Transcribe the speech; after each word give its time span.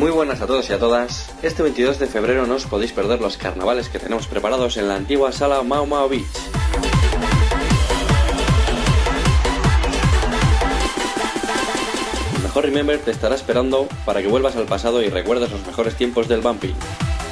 Muy 0.00 0.10
buenas 0.10 0.40
a 0.40 0.46
todos 0.46 0.70
y 0.70 0.72
a 0.72 0.78
todas. 0.78 1.28
Este 1.42 1.62
22 1.62 1.98
de 1.98 2.06
febrero 2.06 2.46
no 2.46 2.54
os 2.54 2.64
podéis 2.64 2.90
perder 2.90 3.20
los 3.20 3.36
carnavales 3.36 3.90
que 3.90 3.98
tenemos 3.98 4.26
preparados 4.26 4.78
en 4.78 4.88
la 4.88 4.96
antigua 4.96 5.30
sala 5.30 5.62
Mau 5.62 5.84
Mau 5.84 6.08
Beach. 6.08 6.24
El 12.34 12.42
mejor 12.42 12.64
Remember 12.64 12.98
te 12.98 13.10
estará 13.10 13.34
esperando 13.34 13.88
para 14.06 14.22
que 14.22 14.28
vuelvas 14.28 14.56
al 14.56 14.64
pasado 14.64 15.02
y 15.02 15.10
recuerdes 15.10 15.50
los 15.50 15.66
mejores 15.66 15.94
tiempos 15.96 16.28
del 16.28 16.40
bumping. 16.40 16.72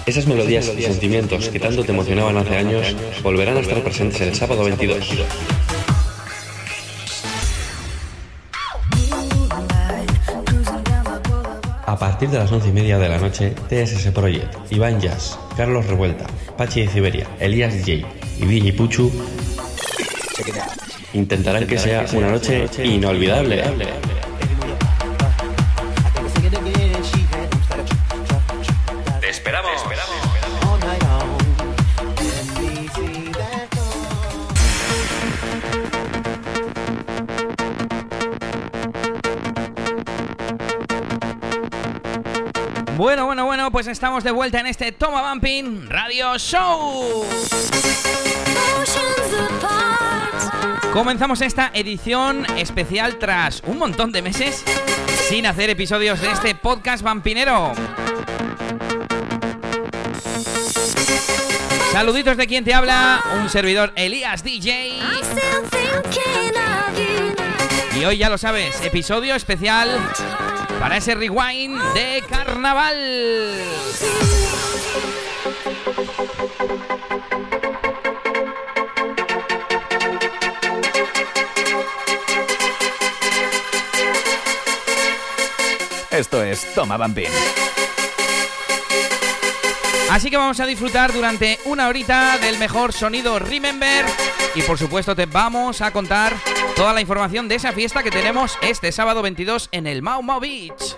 Esas 0.04 0.26
melodías 0.26 0.70
y 0.76 0.82
sentimientos 0.82 1.48
que 1.48 1.58
tanto 1.58 1.84
te 1.84 1.92
emocionaban 1.92 2.36
hace 2.36 2.54
años 2.54 2.94
volverán 3.22 3.56
a 3.56 3.60
estar 3.60 3.82
presentes 3.82 4.20
el 4.20 4.34
sábado 4.34 4.64
22. 4.64 5.08
A 11.98 12.00
partir 12.00 12.30
de 12.30 12.38
las 12.38 12.52
once 12.52 12.68
y 12.68 12.72
media 12.72 12.96
de 12.96 13.08
la 13.08 13.18
noche, 13.18 13.52
TSS 13.68 14.12
Project, 14.12 14.70
Iván 14.70 15.00
Jazz, 15.00 15.36
Carlos 15.56 15.84
Revuelta, 15.84 16.26
Pachi 16.56 16.82
de 16.82 16.88
Siberia, 16.92 17.26
Elías 17.40 17.74
DJ 17.74 18.06
y 18.38 18.46
DJ 18.46 18.72
Puchu 18.74 19.10
intentarán 21.12 21.66
que 21.66 21.76
sea 21.76 22.06
una 22.12 22.30
noche 22.30 22.68
inolvidable. 22.84 23.64
Pues 43.72 43.86
estamos 43.86 44.24
de 44.24 44.30
vuelta 44.30 44.60
en 44.60 44.66
este 44.66 44.92
Toma 44.92 45.30
Bumping 45.30 45.88
Radio 45.90 46.38
Show. 46.38 47.24
Comenzamos 50.92 51.42
esta 51.42 51.70
edición 51.74 52.46
especial 52.56 53.18
tras 53.18 53.62
un 53.66 53.78
montón 53.78 54.10
de 54.10 54.22
meses 54.22 54.64
sin 55.28 55.44
hacer 55.44 55.68
episodios 55.68 56.20
de 56.20 56.30
este 56.30 56.54
podcast 56.54 57.02
vampinero. 57.02 57.72
Saluditos 61.92 62.36
de 62.38 62.46
quien 62.46 62.64
te 62.64 62.72
habla, 62.72 63.22
un 63.38 63.50
servidor 63.50 63.92
Elías 63.96 64.42
DJ. 64.42 64.98
Y 68.00 68.04
hoy 68.04 68.16
ya 68.16 68.30
lo 68.30 68.38
sabes, 68.38 68.80
episodio 68.82 69.34
especial 69.34 69.88
para 70.78 70.96
ese 70.96 71.14
rewind 71.14 71.80
de 71.94 72.22
carnaval. 72.28 72.96
Esto 86.10 86.42
es 86.42 86.74
Toma 86.74 86.96
Bambín. 86.96 87.30
Así 90.10 90.30
que 90.30 90.36
vamos 90.38 90.58
a 90.60 90.66
disfrutar 90.66 91.12
durante 91.12 91.58
una 91.66 91.86
horita 91.86 92.38
del 92.38 92.58
mejor 92.58 92.92
sonido 92.92 93.38
Remember 93.38 94.06
y 94.54 94.62
por 94.62 94.78
supuesto 94.78 95.14
te 95.14 95.26
vamos 95.26 95.82
a 95.82 95.90
contar 95.90 96.34
toda 96.74 96.94
la 96.94 97.00
información 97.00 97.46
de 97.46 97.56
esa 97.56 97.72
fiesta 97.72 98.02
que 98.02 98.10
tenemos 98.10 98.56
este 98.62 98.90
sábado 98.90 99.20
22 99.20 99.68
en 99.70 99.86
el 99.86 100.02
Mau 100.02 100.22
Mau 100.22 100.40
Beach. 100.40 100.96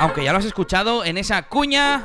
Aunque 0.00 0.24
ya 0.24 0.32
lo 0.32 0.38
has 0.38 0.46
escuchado 0.46 1.04
en 1.04 1.18
esa 1.18 1.42
cuña 1.42 2.02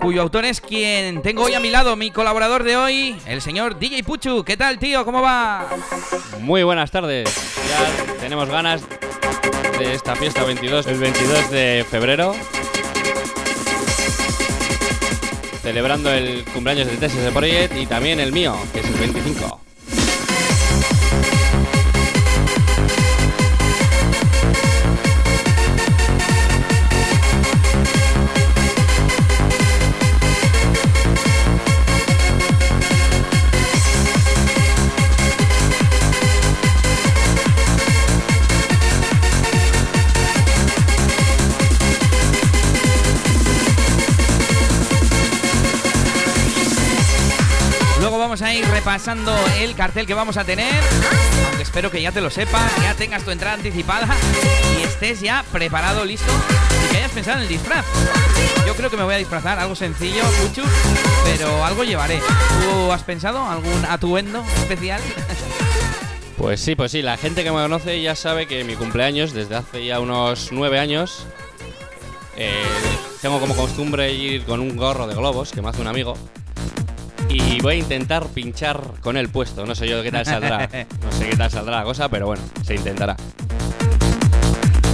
cuyo 0.00 0.22
autor 0.22 0.44
es 0.44 0.60
quien 0.60 1.22
tengo 1.22 1.44
hoy 1.44 1.54
a 1.54 1.60
mi 1.60 1.70
lado, 1.70 1.96
mi 1.96 2.10
colaborador 2.10 2.62
de 2.62 2.76
hoy, 2.76 3.16
el 3.26 3.40
señor 3.40 3.78
DJ 3.78 4.04
Puchu. 4.04 4.44
¿Qué 4.44 4.56
tal, 4.56 4.78
tío? 4.78 5.04
¿Cómo 5.04 5.22
va? 5.22 5.66
Muy 6.40 6.62
buenas 6.62 6.90
tardes. 6.90 7.28
Ya 7.68 8.14
tenemos 8.20 8.48
ganas 8.48 8.82
de 9.78 9.94
esta 9.94 10.14
fiesta 10.14 10.44
22, 10.44 10.86
el 10.86 10.98
22 10.98 11.50
de 11.50 11.86
febrero. 11.90 12.34
Celebrando 15.62 16.10
el 16.10 16.44
cumpleaños 16.44 16.88
de 16.88 16.96
TSS 16.96 17.32
Project 17.32 17.76
y 17.76 17.86
también 17.86 18.18
el 18.18 18.32
mío, 18.32 18.56
que 18.72 18.80
es 18.80 18.86
el 18.86 18.94
25. 18.94 19.59
Repasando 48.80 49.36
el 49.58 49.74
cartel 49.74 50.06
que 50.06 50.14
vamos 50.14 50.38
a 50.38 50.44
tener. 50.44 50.72
Aunque 51.48 51.62
espero 51.62 51.90
que 51.90 52.00
ya 52.00 52.12
te 52.12 52.22
lo 52.22 52.30
sepas, 52.30 52.72
ya 52.80 52.94
tengas 52.94 53.22
tu 53.22 53.30
entrada 53.30 53.56
anticipada 53.56 54.08
y 54.78 54.82
estés 54.82 55.20
ya 55.20 55.44
preparado, 55.52 56.02
listo. 56.06 56.32
Y 56.86 56.90
que 56.90 56.96
hayas 56.96 57.10
pensado 57.10 57.36
en 57.36 57.42
el 57.42 57.48
disfraz. 57.48 57.84
Yo 58.66 58.74
creo 58.74 58.88
que 58.88 58.96
me 58.96 59.02
voy 59.02 59.16
a 59.16 59.18
disfrazar, 59.18 59.58
algo 59.58 59.74
sencillo, 59.74 60.22
Puchu, 60.40 60.62
pero 61.26 61.62
algo 61.62 61.84
llevaré. 61.84 62.20
¿Tú 62.62 62.90
has 62.90 63.02
pensado 63.02 63.46
algún 63.46 63.84
atuendo 63.84 64.42
especial? 64.62 65.00
Pues 66.38 66.58
sí, 66.58 66.74
pues 66.74 66.90
sí, 66.90 67.02
la 67.02 67.18
gente 67.18 67.44
que 67.44 67.50
me 67.50 67.58
conoce 67.58 68.00
ya 68.00 68.16
sabe 68.16 68.46
que 68.46 68.64
mi 68.64 68.74
cumpleaños, 68.74 69.34
desde 69.34 69.56
hace 69.56 69.84
ya 69.84 70.00
unos 70.00 70.52
nueve 70.52 70.78
años, 70.78 71.26
eh, 72.34 72.50
tengo 73.20 73.38
como 73.40 73.54
costumbre 73.54 74.10
ir 74.14 74.44
con 74.44 74.60
un 74.60 74.74
gorro 74.74 75.06
de 75.06 75.14
globos 75.14 75.52
que 75.52 75.60
me 75.60 75.68
hace 75.68 75.82
un 75.82 75.88
amigo. 75.88 76.16
Y 77.30 77.60
voy 77.60 77.74
a 77.74 77.78
intentar 77.78 78.26
pinchar 78.26 78.82
con 79.00 79.16
el 79.16 79.28
puesto. 79.28 79.64
No 79.64 79.74
sé 79.76 79.88
yo 79.88 80.02
qué 80.02 80.10
tal 80.10 80.26
saldrá. 80.26 80.68
No 81.02 81.12
sé 81.12 81.30
qué 81.30 81.36
tal 81.36 81.50
saldrá 81.50 81.78
la 81.78 81.84
cosa, 81.84 82.08
pero 82.08 82.26
bueno, 82.26 82.42
se 82.62 82.74
intentará. 82.74 83.16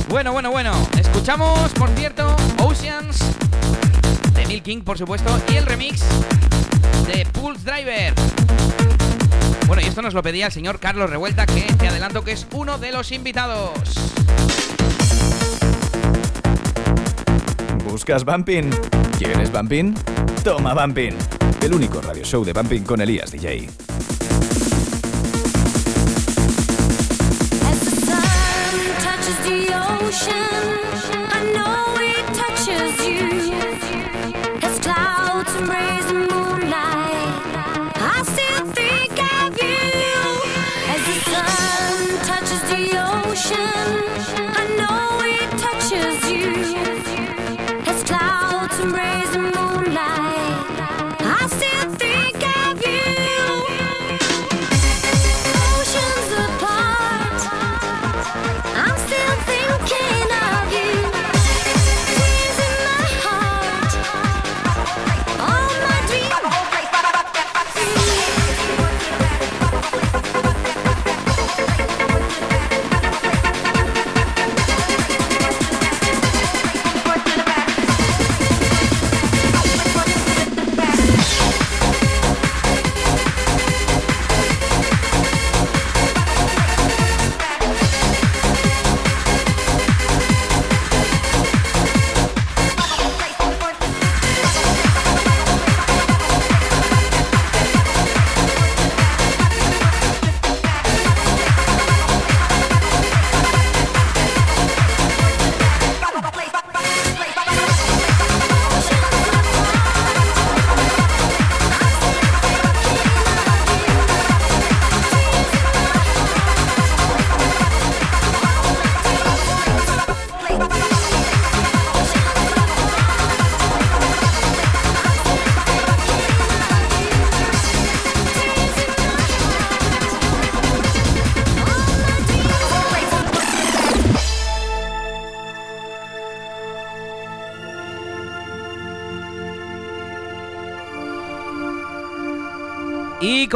Bueno, 0.09 0.33
bueno, 0.33 0.51
bueno. 0.51 0.73
Escuchamos, 0.99 1.73
por 1.73 1.89
cierto, 1.91 2.37
Oceans 2.59 3.19
de 4.35 4.47
Neil 4.47 4.63
King, 4.63 4.83
por 4.83 4.99
supuesto, 4.99 5.41
y 5.51 5.57
el 5.57 5.67
remix 5.67 6.03
de 7.07 7.27
Pulse 7.33 7.65
Driver. 7.65 8.13
Bueno, 9.67 9.83
y 9.83 9.87
esto 9.87 10.03
nos 10.03 10.15
lo 10.15 10.23
pedía 10.23 10.47
el 10.47 10.53
señor 10.53 10.79
Carlos 10.79 11.09
Revuelta, 11.11 11.47
que 11.47 11.63
te 11.63 11.89
adelanto 11.89 12.23
que 12.23 12.33
es 12.33 12.47
uno 12.53 12.79
de 12.79 12.93
los 12.93 13.13
invitados. 13.13 13.73
¿Buscas 17.85 18.25
Bumping? 18.25 18.71
¿Quieres 19.19 19.51
Bumping? 19.51 19.95
Toma 20.45 20.75
Bumping. 20.75 21.17
El 21.67 21.75
único 21.75 22.01
radio 22.01 22.23
show 22.23 22.45
de 22.45 22.53
Bumping 22.53 22.85
con 22.85 23.01
Elías 23.01 23.33
DJ. 23.33 23.86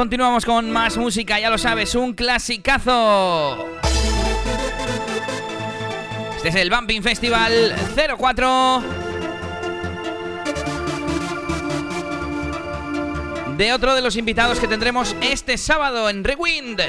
Continuamos 0.00 0.46
con 0.46 0.70
más 0.70 0.96
música, 0.96 1.38
ya 1.38 1.50
lo 1.50 1.58
sabes, 1.58 1.94
un 1.94 2.14
clasicazo. 2.14 3.68
Este 6.36 6.48
es 6.48 6.54
el 6.54 6.70
Bumping 6.70 7.02
Festival 7.02 7.76
04. 8.18 8.82
De 13.58 13.74
otro 13.74 13.94
de 13.94 14.00
los 14.00 14.16
invitados 14.16 14.58
que 14.58 14.66
tendremos 14.66 15.14
este 15.20 15.58
sábado 15.58 16.08
en 16.08 16.24
Rewind. 16.24 16.80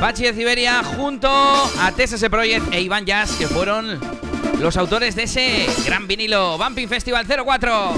Pachi 0.00 0.22
de 0.22 0.32
Siberia 0.32 0.82
junto 0.82 1.28
a 1.28 1.92
TSS 1.94 2.30
Project 2.30 2.72
e 2.72 2.80
Iván 2.80 3.04
Jazz, 3.04 3.32
que 3.36 3.46
fueron 3.46 4.00
los 4.60 4.76
autores 4.76 5.14
de 5.14 5.24
ese 5.24 5.66
gran 5.84 6.06
vinilo 6.06 6.56
Bumping 6.58 6.88
Festival 6.88 7.26
04. 7.26 7.94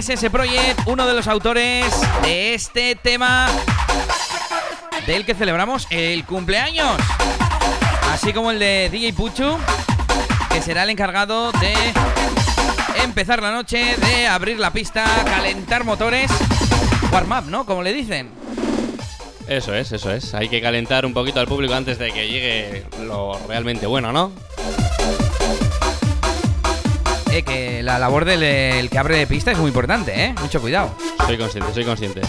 TSS 0.00 0.28
Project, 0.28 0.80
uno 0.86 1.06
de 1.06 1.14
los 1.14 1.28
autores 1.28 1.86
de 2.22 2.54
este 2.54 2.96
tema 2.96 3.48
del 5.06 5.24
que 5.24 5.34
celebramos 5.34 5.86
el 5.90 6.24
cumpleaños. 6.24 7.00
Así 8.10 8.32
como 8.32 8.50
el 8.50 8.58
de 8.58 8.88
DJ 8.90 9.12
Puchu, 9.12 9.56
que 10.50 10.62
será 10.62 10.82
el 10.82 10.90
encargado 10.90 11.52
de 11.52 11.74
empezar 13.04 13.40
la 13.40 13.52
noche, 13.52 13.96
de 13.96 14.26
abrir 14.26 14.58
la 14.58 14.72
pista, 14.72 15.04
calentar 15.26 15.84
motores. 15.84 16.28
Warm 17.12 17.30
up, 17.30 17.44
¿no? 17.46 17.64
Como 17.64 17.82
le 17.82 17.92
dicen. 17.92 18.30
Eso 19.46 19.76
es, 19.76 19.92
eso 19.92 20.10
es. 20.10 20.34
Hay 20.34 20.48
que 20.48 20.60
calentar 20.60 21.06
un 21.06 21.14
poquito 21.14 21.38
al 21.38 21.46
público 21.46 21.72
antes 21.72 21.98
de 21.98 22.10
que 22.10 22.26
llegue 22.26 22.84
lo 23.06 23.38
realmente 23.46 23.86
bueno, 23.86 24.12
¿no? 24.12 24.32
Eh, 27.34 27.42
que 27.42 27.82
la 27.82 27.98
labor 27.98 28.24
del 28.24 28.44
el 28.44 28.88
que 28.88 28.96
abre 28.96 29.18
de 29.18 29.26
pista 29.26 29.50
es 29.50 29.58
muy 29.58 29.66
importante, 29.66 30.26
¿eh? 30.26 30.34
Mucho 30.40 30.60
cuidado. 30.60 30.94
Soy 31.26 31.36
consciente, 31.36 31.74
soy 31.74 31.84
consciente. 31.84 32.20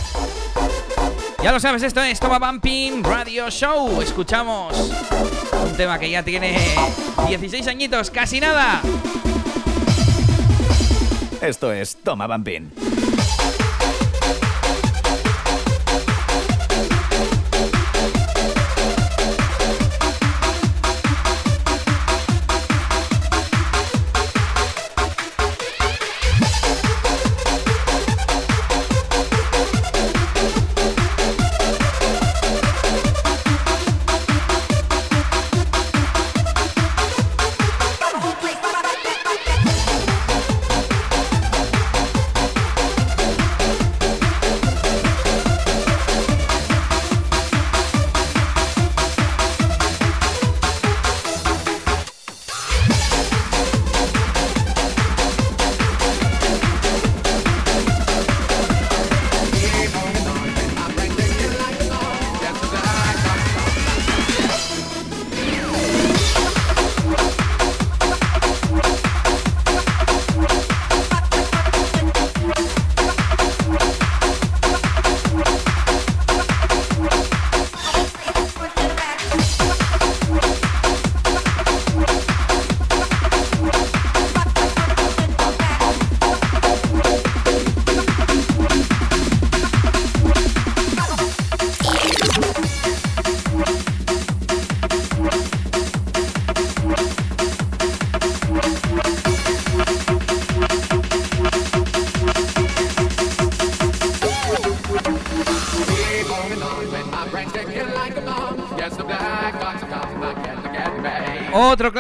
Ya 1.44 1.52
lo 1.52 1.60
sabes, 1.60 1.84
esto 1.84 2.02
es 2.02 2.20
Toma 2.20 2.40
Bumping 2.40 3.04
Radio 3.04 3.52
Show. 3.52 4.02
Escuchamos 4.02 4.92
un 5.64 5.78
tema 5.78 6.00
que 6.00 6.10
ya 6.10 6.24
tiene 6.24 6.58
16 7.28 7.68
añitos, 7.68 8.10
casi 8.10 8.40
nada. 8.40 8.82
Esto 11.40 11.72
es 11.72 11.98
Toma 11.98 12.26
Bambín. 12.26 12.72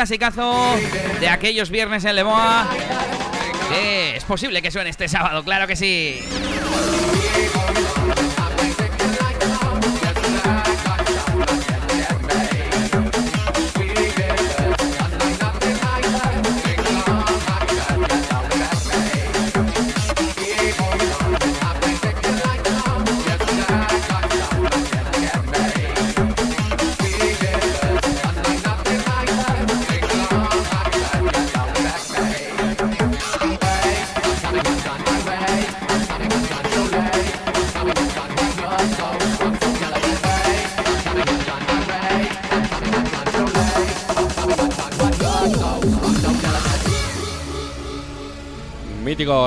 Clasicazo 0.06 0.76
de 1.20 1.28
aquellos 1.28 1.72
viernes 1.72 2.06
en 2.06 2.16
Lemoa. 2.16 2.70
Es 3.76 4.24
posible 4.24 4.62
que 4.62 4.70
suene 4.70 4.92
este 4.92 5.08
sábado, 5.08 5.44
claro 5.44 5.66
que 5.66 5.76
sí. 5.76 6.20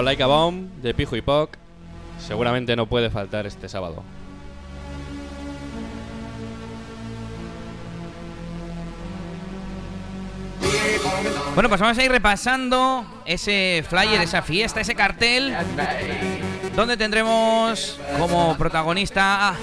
Like 0.04 0.22
a 0.22 0.26
Bomb 0.26 0.68
de 0.82 0.94
Pijo 0.94 1.16
y 1.16 1.22
Poc 1.22 1.56
seguramente 2.18 2.76
no 2.76 2.86
puede 2.86 3.10
faltar 3.10 3.46
este 3.46 3.68
sábado. 3.68 4.02
Bueno, 11.54 11.68
pues 11.68 11.80
vamos 11.80 11.98
a 11.98 12.04
ir 12.04 12.10
repasando 12.10 13.04
ese 13.26 13.84
flyer, 13.88 14.20
esa 14.20 14.42
fiesta, 14.42 14.80
ese 14.80 14.94
cartel, 14.94 15.56
donde 16.76 16.96
tendremos 16.96 17.98
como 18.18 18.56
protagonista 18.56 19.56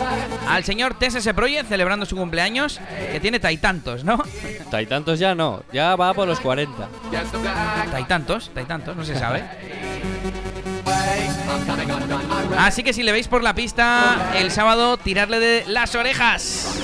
al 0.50 0.64
señor 0.66 0.96
TSS 1.00 1.32
Project 1.34 1.70
celebrando 1.70 2.06
su 2.06 2.18
cumpleaños, 2.18 2.82
que 3.14 3.22
tiene 3.22 3.40
taitantos, 3.40 4.04
¿no? 4.04 4.22
Taitantos 4.70 5.20
ya 5.20 5.36
no, 5.36 5.64
ya 5.72 5.96
va 5.96 6.14
por 6.14 6.28
los 6.28 6.42
40. 6.42 6.90
Taitantos, 7.92 8.52
taitantos, 8.54 8.98
no 8.98 9.06
se 9.06 9.18
sabe. 9.18 9.46
Así 12.58 12.84
que 12.84 12.94
si 12.94 13.04
le 13.04 13.12
veis 13.12 13.28
por 13.28 13.44
la 13.44 13.54
pista 13.54 14.32
el 14.36 14.52
sábado, 14.52 14.98
tirarle 14.98 15.40
de 15.40 15.64
las 15.68 15.94
orejas. 15.96 16.82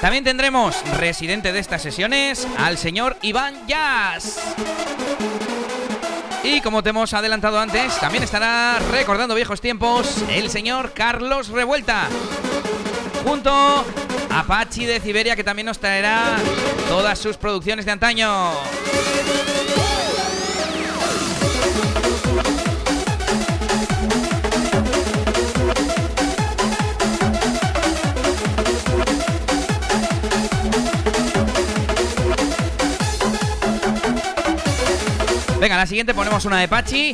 También 0.00 0.24
tendremos, 0.24 0.82
residente 0.96 1.52
de 1.52 1.58
estas 1.58 1.82
sesiones, 1.82 2.48
al 2.56 2.78
señor 2.78 3.18
Iván 3.20 3.54
Jazz. 3.66 4.38
Y 6.42 6.62
como 6.62 6.82
te 6.82 6.88
hemos 6.90 7.12
adelantado 7.12 7.60
antes, 7.60 8.00
también 8.00 8.24
estará 8.24 8.78
recordando 8.90 9.34
viejos 9.34 9.60
tiempos 9.60 10.24
el 10.30 10.48
señor 10.48 10.92
Carlos 10.94 11.48
Revuelta. 11.48 12.08
Junto 13.24 13.84
a 14.30 14.44
Pachi 14.46 14.86
de 14.86 15.00
Siberia, 15.00 15.36
que 15.36 15.44
también 15.44 15.66
nos 15.66 15.78
traerá 15.78 16.36
todas 16.88 17.18
sus 17.18 17.36
producciones 17.36 17.84
de 17.84 17.92
antaño. 17.92 18.52
Venga, 35.60 35.76
la 35.76 35.86
siguiente 35.86 36.14
ponemos 36.14 36.46
una 36.46 36.58
de 36.58 36.68
Pachi. 36.68 37.12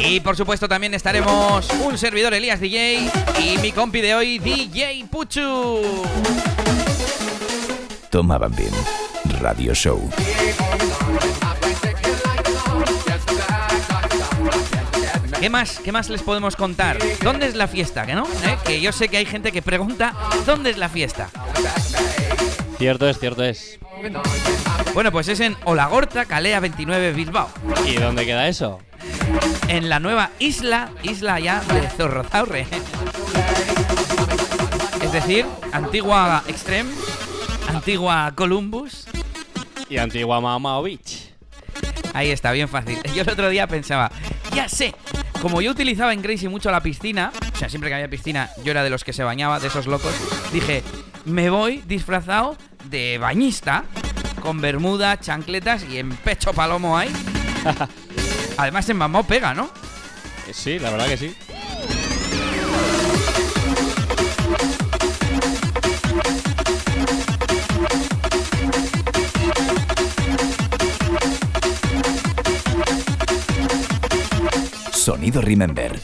Y 0.00 0.20
por 0.20 0.36
supuesto 0.36 0.68
también 0.68 0.92
estaremos 0.92 1.66
un 1.82 1.96
servidor 1.96 2.34
Elías 2.34 2.60
DJ 2.60 3.10
y 3.42 3.56
mi 3.58 3.72
compi 3.72 4.02
de 4.02 4.14
hoy, 4.14 4.38
DJ 4.38 5.06
Puchu. 5.10 5.80
Tomaban 8.10 8.54
bien. 8.54 8.72
Radio 9.40 9.74
Show. 9.74 10.10
¿Qué 15.40 15.48
más, 15.48 15.78
¿Qué 15.78 15.90
más 15.90 16.10
les 16.10 16.22
podemos 16.22 16.56
contar? 16.56 16.98
¿Dónde 17.22 17.46
es 17.46 17.54
la 17.54 17.68
fiesta? 17.68 18.04
¿Que 18.04 18.14
no? 18.14 18.24
¿Eh? 18.44 18.58
Que 18.66 18.80
yo 18.82 18.92
sé 18.92 19.08
que 19.08 19.16
hay 19.16 19.24
gente 19.24 19.50
que 19.50 19.62
pregunta 19.62 20.12
¿dónde 20.44 20.70
es 20.70 20.76
la 20.76 20.90
fiesta? 20.90 21.30
Cierto 22.76 23.08
es, 23.08 23.18
cierto 23.18 23.44
es. 23.44 23.78
Bueno, 24.94 25.12
pues 25.12 25.28
es 25.28 25.40
en 25.40 25.56
Olagorta, 25.64 26.24
Calea 26.24 26.60
29, 26.60 27.12
Bilbao. 27.12 27.48
¿Y 27.86 27.94
dónde 27.94 28.24
queda 28.24 28.48
eso? 28.48 28.80
En 29.68 29.88
la 29.88 30.00
nueva 30.00 30.30
isla, 30.38 30.90
isla 31.02 31.38
ya 31.40 31.60
de 31.60 31.88
Zorrozaurre. 31.88 32.66
Es 35.02 35.12
decir, 35.12 35.46
antigua 35.72 36.42
Extreme, 36.46 36.90
antigua 37.68 38.32
Columbus. 38.34 39.06
Y 39.88 39.98
antigua 39.98 40.40
Mamao 40.40 40.82
Beach. 40.82 41.32
Ahí 42.14 42.30
está, 42.30 42.52
bien 42.52 42.68
fácil. 42.68 42.98
Yo 43.14 43.22
el 43.22 43.30
otro 43.30 43.48
día 43.48 43.66
pensaba, 43.66 44.10
ya 44.54 44.68
sé, 44.68 44.94
como 45.40 45.60
yo 45.60 45.70
utilizaba 45.70 46.12
en 46.12 46.22
Crazy 46.22 46.48
mucho 46.48 46.70
la 46.70 46.82
piscina, 46.82 47.32
o 47.52 47.56
sea, 47.56 47.68
siempre 47.68 47.90
que 47.90 47.94
había 47.94 48.08
piscina, 48.08 48.50
yo 48.64 48.72
era 48.72 48.82
de 48.82 48.90
los 48.90 49.04
que 49.04 49.12
se 49.12 49.22
bañaba, 49.22 49.60
de 49.60 49.68
esos 49.68 49.86
locos, 49.86 50.12
dije, 50.52 50.82
me 51.24 51.50
voy 51.50 51.82
disfrazado 51.86 52.56
de 52.90 53.18
bañista, 53.18 53.84
con 54.42 54.60
bermuda, 54.60 55.18
chancletas 55.20 55.84
y 55.84 55.98
en 55.98 56.10
pecho 56.10 56.52
palomo 56.52 56.96
ahí. 56.96 57.10
Además 58.56 58.88
en 58.88 58.96
mamó 58.96 59.24
pega, 59.26 59.54
¿no? 59.54 59.70
Eh, 60.46 60.52
Sí, 60.52 60.78
la 60.78 60.90
verdad 60.90 61.06
que 61.08 61.16
sí. 61.16 61.34
Sonido 74.92 75.40
Remember. 75.40 75.98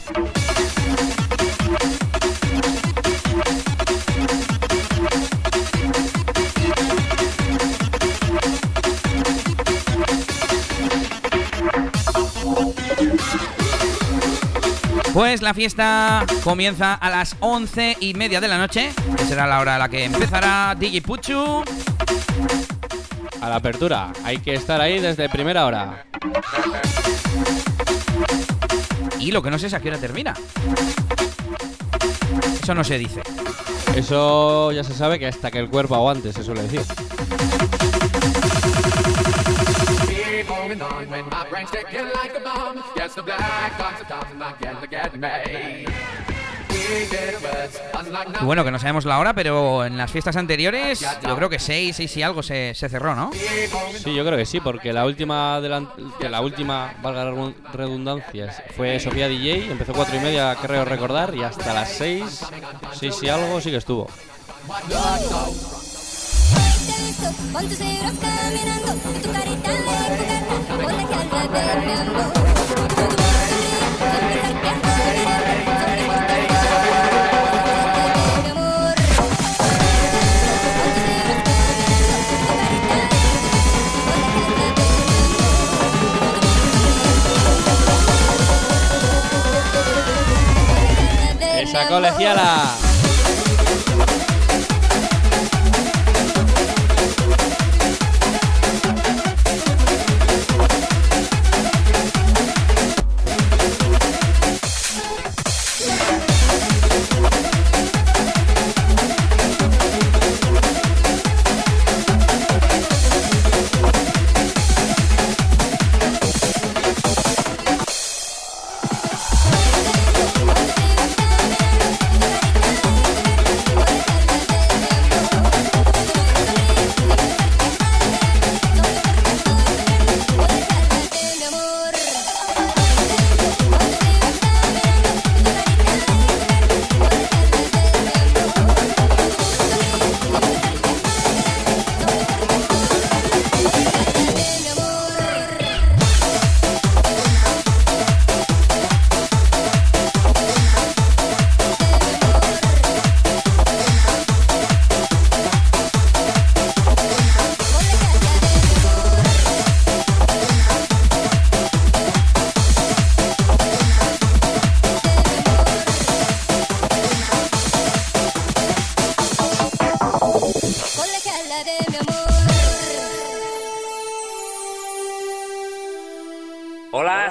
Pues 15.15 15.41
la 15.41 15.53
fiesta 15.53 16.25
comienza 16.43 16.93
a 16.93 17.09
las 17.09 17.37
once 17.39 17.95
y 18.01 18.13
media 18.15 18.41
de 18.41 18.49
la 18.49 18.57
noche, 18.57 18.91
que 19.15 19.23
será 19.23 19.47
la 19.47 19.61
hora 19.61 19.77
a 19.77 19.79
la 19.79 19.87
que 19.87 20.03
empezará 20.03 20.75
DJ 20.77 21.01
Puchu. 21.01 21.63
A 23.39 23.47
la 23.47 23.55
apertura, 23.55 24.11
hay 24.25 24.39
que 24.39 24.55
estar 24.55 24.81
ahí 24.81 24.99
desde 24.99 25.29
primera 25.29 25.65
hora. 25.65 26.05
Y 29.17 29.31
lo 29.31 29.41
que 29.41 29.49
no 29.49 29.57
sé 29.57 29.67
es 29.67 29.73
a 29.73 29.79
qué 29.79 29.87
hora 29.87 29.99
termina. 29.99 30.33
Eso 32.61 32.75
no 32.75 32.83
se 32.83 32.97
dice. 32.97 33.21
Eso 33.95 34.73
ya 34.73 34.83
se 34.83 34.93
sabe 34.93 35.17
que 35.17 35.27
hasta 35.27 35.49
que 35.49 35.59
el 35.59 35.69
cuerpo 35.69 35.95
aguante, 35.95 36.33
se 36.33 36.43
suele 36.43 36.63
decir. 36.63 36.81
Keep 40.07 40.49
moving 40.49 40.81
on 40.81 41.09
when 41.09 41.25
my 41.27 41.49
brain's 41.49 41.71
ticking 41.71 42.03
like 42.03 42.35
a 42.35 42.41
bomb. 42.43 42.84
Yes, 43.05 43.13
the 43.13 43.21
black 43.21 43.77
box 43.77 44.01
of 44.01 44.07
time 44.07 44.39
not 44.39 44.59
getting, 44.59 45.85
did 47.11 47.35
words, 47.43 47.79
unlike 47.93 48.41
Y 48.41 48.45
bueno, 48.45 48.63
que 48.63 48.71
no 48.71 48.79
sabemos 48.79 49.05
la 49.05 49.19
hora, 49.19 49.35
pero 49.35 49.85
en 49.85 49.95
las 49.95 50.11
fiestas 50.11 50.35
anteriores, 50.37 51.05
yo 51.21 51.35
creo 51.35 51.47
que 51.49 51.59
seis, 51.59 51.95
seis 51.97 52.17
y 52.17 52.23
algo 52.23 52.41
se, 52.41 52.73
se 52.73 52.89
cerró, 52.89 53.13
¿no? 53.13 53.29
Sí, 54.03 54.15
yo 54.15 54.25
creo 54.25 54.37
que 54.39 54.45
sí, 54.47 54.59
porque 54.59 54.91
la 54.91 55.05
última, 55.05 55.59
delan- 55.59 55.87
que 56.19 56.29
la 56.29 56.41
última, 56.41 56.95
valga 57.03 57.25
la 57.25 57.31
redun- 57.31 57.55
redundancia, 57.73 58.51
fue 58.75 58.99
Sofía 58.99 59.27
DJ, 59.27 59.71
empezó 59.71 59.93
cuatro 59.93 60.15
y 60.15 60.19
media, 60.19 60.55
creo 60.59 60.83
recordar, 60.83 61.35
y 61.35 61.43
hasta 61.43 61.73
las 61.73 61.89
seis, 61.91 62.43
seis 62.93 63.21
y 63.21 63.29
algo 63.29 63.61
sí 63.61 63.69
que 63.69 63.77
estuvo. 63.77 64.07
Colegiala! 91.95 92.94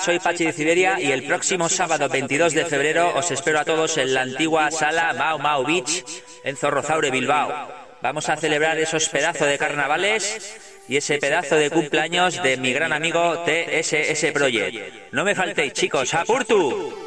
Soy 0.04 0.18
Pachi 0.18 0.44
de 0.44 0.52
Siberia 0.52 1.00
y 1.00 1.12
el 1.12 1.22
próximo 1.22 1.66
sábado 1.70 2.10
22 2.10 2.52
de 2.52 2.66
febrero 2.66 3.14
os 3.16 3.30
espero 3.30 3.58
a 3.58 3.64
todos 3.64 3.96
en 3.96 4.12
la 4.12 4.20
antigua 4.20 4.70
sala 4.70 5.14
Mau 5.14 5.38
Mau 5.38 5.64
Beach 5.64 6.04
en 6.44 6.58
Zorrozaure, 6.58 7.10
Bilbao. 7.10 7.68
Vamos 8.02 8.28
a 8.28 8.36
celebrar 8.36 8.78
esos 8.78 9.08
pedazos 9.08 9.48
de 9.48 9.56
carnavales 9.56 10.58
y 10.88 10.98
ese 10.98 11.16
pedazo 11.16 11.56
de 11.56 11.70
cumpleaños 11.70 12.42
de 12.42 12.58
mi 12.58 12.74
gran 12.74 12.92
amigo 12.92 13.44
TSS 13.46 14.30
Project. 14.34 15.10
No 15.12 15.24
me 15.24 15.34
faltéis, 15.34 15.72
chicos. 15.72 16.12
¡Apurtu! 16.12 17.03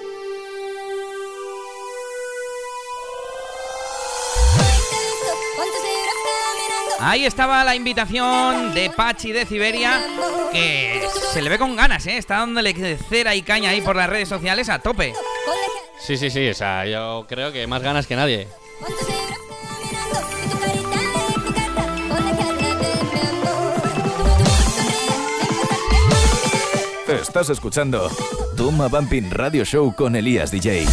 Ahí 7.00 7.26
estaba 7.26 7.64
la 7.64 7.76
invitación 7.76 8.74
de 8.74 8.90
Pachi 8.90 9.32
de 9.32 9.46
Siberia, 9.46 10.02
que 10.52 11.08
se 11.32 11.42
le 11.42 11.50
ve 11.50 11.60
con 11.60 11.76
ganas, 11.76 12.06
¿eh? 12.08 12.18
Está 12.18 12.38
dándole 12.38 12.74
cera 13.10 13.36
y 13.36 13.44
caña 13.44 13.70
ahí 13.70 13.82
por 13.82 13.96
las 13.96 14.10
redes 14.10 14.28
sociales 14.28 14.68
a 14.70 14.80
tope. 14.80 15.14
Sí, 16.00 16.18
sí, 16.18 16.30
sí, 16.30 16.50
o 16.50 16.54
sea, 16.54 16.86
yo 16.86 17.26
creo 17.28 17.52
que 17.52 17.68
más 17.68 17.82
ganas 17.82 18.08
que 18.08 18.16
nadie. 18.16 18.48
Estás 27.08 27.50
escuchando 27.50 28.10
Toma 28.58 28.88
Bumping 28.88 29.32
Radio 29.32 29.64
Show 29.64 29.96
con 29.96 30.16
Elías 30.16 30.52
DJ. 30.52 30.86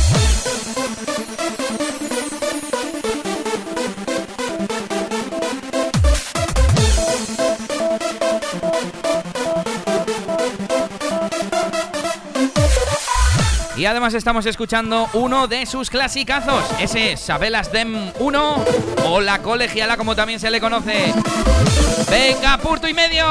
Y 13.84 13.86
además 13.86 14.14
estamos 14.14 14.46
escuchando 14.46 15.10
uno 15.12 15.46
de 15.46 15.66
sus 15.66 15.90
clasicazos. 15.90 16.64
Ese 16.80 17.12
es 17.12 17.20
Sabelas 17.20 17.70
Dem 17.70 18.12
1 18.18 18.64
o 19.04 19.20
la 19.20 19.42
colegiala 19.42 19.98
como 19.98 20.16
también 20.16 20.40
se 20.40 20.50
le 20.50 20.58
conoce. 20.58 21.12
Venga, 22.08 22.56
punto 22.56 22.88
y 22.88 22.94
medio. 22.94 23.26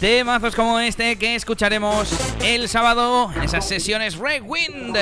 Temazos 0.00 0.54
como 0.54 0.78
este 0.80 1.16
que 1.16 1.34
escucharemos 1.34 2.08
el 2.42 2.68
sábado 2.68 3.30
en 3.36 3.42
esas 3.42 3.66
sesiones 3.66 4.16
Rewind. 4.16 4.96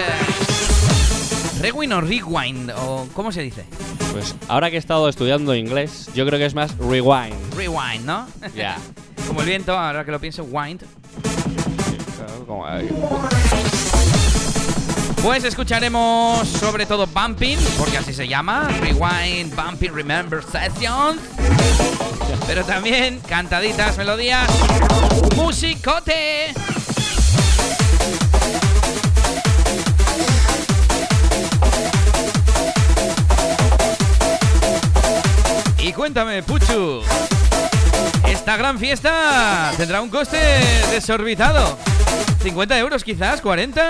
Rewind 1.61 1.92
o 1.92 2.01
Rewind, 2.01 2.70
o 2.77 3.09
¿cómo 3.14 3.33
se 3.33 3.42
dice? 3.42 3.64
Pues 4.12 4.35
ahora 4.49 4.70
que 4.70 4.77
he 4.77 4.79
estado 4.79 5.09
estudiando 5.09 5.55
inglés, 5.55 6.09
yo 6.14 6.27
creo 6.27 6.38
que 6.38 6.46
es 6.46 6.55
más 6.55 6.77
rewind. 6.79 7.45
Rewind, 7.57 8.05
¿no? 8.05 8.27
Ya. 8.55 8.77
Como 9.27 9.40
el 9.40 9.47
viento, 9.47 9.77
ahora 9.77 10.05
que 10.05 10.12
lo 10.12 10.21
pienso, 10.21 10.45
wind. 10.45 10.85
Pues 15.23 15.42
escucharemos 15.42 16.47
sobre 16.47 16.87
todo 16.87 17.07
Bumping, 17.07 17.59
porque 17.77 17.99
así 17.99 18.14
se 18.14 18.29
llama, 18.29 18.69
Rewind, 18.81 19.55
Bumping, 19.57 19.92
Remember 19.92 20.40
Sessions. 20.42 21.21
Pero 22.47 22.64
también 22.64 23.21
cantaditas, 23.27 23.99
melodías, 23.99 24.49
musicote. 25.35 26.55
Y 35.79 35.92
cuéntame, 35.92 36.42
Puchu, 36.42 37.03
esta 38.46 38.59
gran 38.59 38.78
fiesta 38.78 39.72
tendrá 39.76 40.00
un 40.00 40.09
coste 40.09 40.38
desorbitado. 40.92 41.76
¿50 42.44 42.78
euros 42.78 43.02
quizás? 43.02 43.42
¿40? 43.42 43.82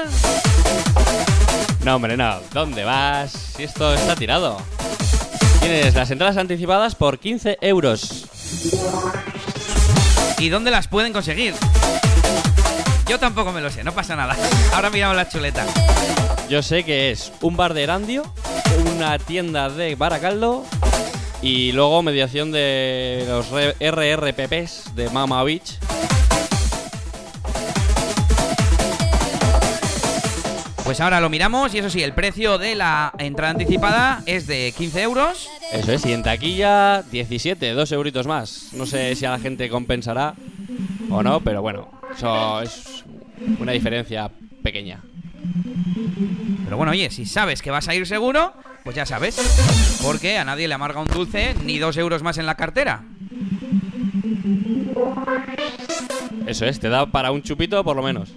No, 1.85 1.97
hombre, 1.97 2.17
no. 2.17 2.41
¿Dónde 2.55 2.83
vas? 2.83 3.33
Si 3.33 3.65
esto 3.65 3.93
está 3.93 4.17
tirado. 4.17 4.57
Tienes 5.61 5.95
las 5.95 6.11
entradas 6.11 6.39
anticipadas 6.39 6.95
por 6.95 7.19
15 7.19 7.59
euros. 7.61 8.25
¿Y 10.39 10.49
dónde 10.49 10.71
las 10.71 10.89
pueden 10.89 11.13
conseguir? 11.13 11.53
Yo 13.07 13.19
tampoco 13.19 13.53
me 13.53 13.61
lo 13.61 13.69
sé, 13.71 13.85
no 13.85 13.93
pasa 13.93 14.17
nada. 14.17 14.35
Ahora 14.73 14.89
miramos 14.89 15.17
la 15.17 15.29
chuleta. 15.29 15.67
Yo 16.49 16.63
sé 16.63 16.83
que 16.83 17.11
es 17.11 17.31
un 17.43 17.59
bar 17.59 17.75
de 17.75 17.83
Erandio, 17.83 18.23
una 18.95 19.19
tienda 19.19 19.69
de 19.69 19.97
Baracaldo 19.97 20.65
y 21.43 21.73
luego 21.73 22.03
mediación 22.03 22.53
de 22.53 23.25
los 23.29 23.51
RRPPs 23.51 24.95
de 24.95 25.11
Mama 25.11 25.43
Beach. 25.43 25.79
Pues 30.85 31.01
ahora 31.01 31.21
lo 31.21 31.29
miramos 31.29 31.75
y 31.75 31.79
eso 31.79 31.91
sí, 31.91 32.01
el 32.03 32.13
precio 32.13 32.59
de 32.59 32.77
la 32.77 33.13
entrada 33.19 33.51
anticipada 33.51 34.23
es 34.25 34.47
de 34.47 34.73
15 34.77 35.03
euros. 35.03 35.49
Eso 35.73 35.93
es, 35.93 36.07
y 36.07 36.13
en 36.13 36.23
taquilla 36.23 37.03
17, 37.03 37.73
dos 37.73 37.91
euritos 37.91 38.29
más. 38.29 38.69
No 38.73 38.87
sé 38.87 39.17
si 39.17 39.25
a 39.25 39.31
la 39.31 39.41
gente 39.41 39.69
compensará 39.69 40.35
o 41.11 41.25
no, 41.25 41.41
pero 41.41 41.61
bueno, 41.61 41.91
eso 42.17 42.63
es 42.63 43.05
una 43.59 43.73
diferencia 43.73 44.31
pequeña. 44.63 45.03
Pero 46.65 46.77
bueno, 46.77 46.93
oye, 46.93 47.11
si 47.11 47.27
sabes 47.27 47.63
que 47.63 47.73
vas 47.73 47.89
a 47.89 47.95
ir 47.95 48.07
seguro, 48.07 48.53
pues 48.87 48.95
ya 48.95 49.05
sabes. 49.05 49.37
Porque 50.01 50.39
a 50.39 50.45
nadie 50.45 50.69
le 50.69 50.75
amarga 50.75 51.01
un 51.01 51.09
dulce 51.09 51.57
ni 51.65 51.77
dos 51.79 51.97
euros 51.97 52.23
más 52.23 52.39
en 52.39 52.47
la 52.47 52.55
cartera. 52.55 53.03
Eso 56.47 56.65
es, 56.67 56.79
te 56.79 56.89
da 56.89 57.07
para 57.07 57.33
un 57.33 57.43
chupito 57.43 57.83
por 57.83 57.97
lo 57.97 58.03
menos. 58.05 58.33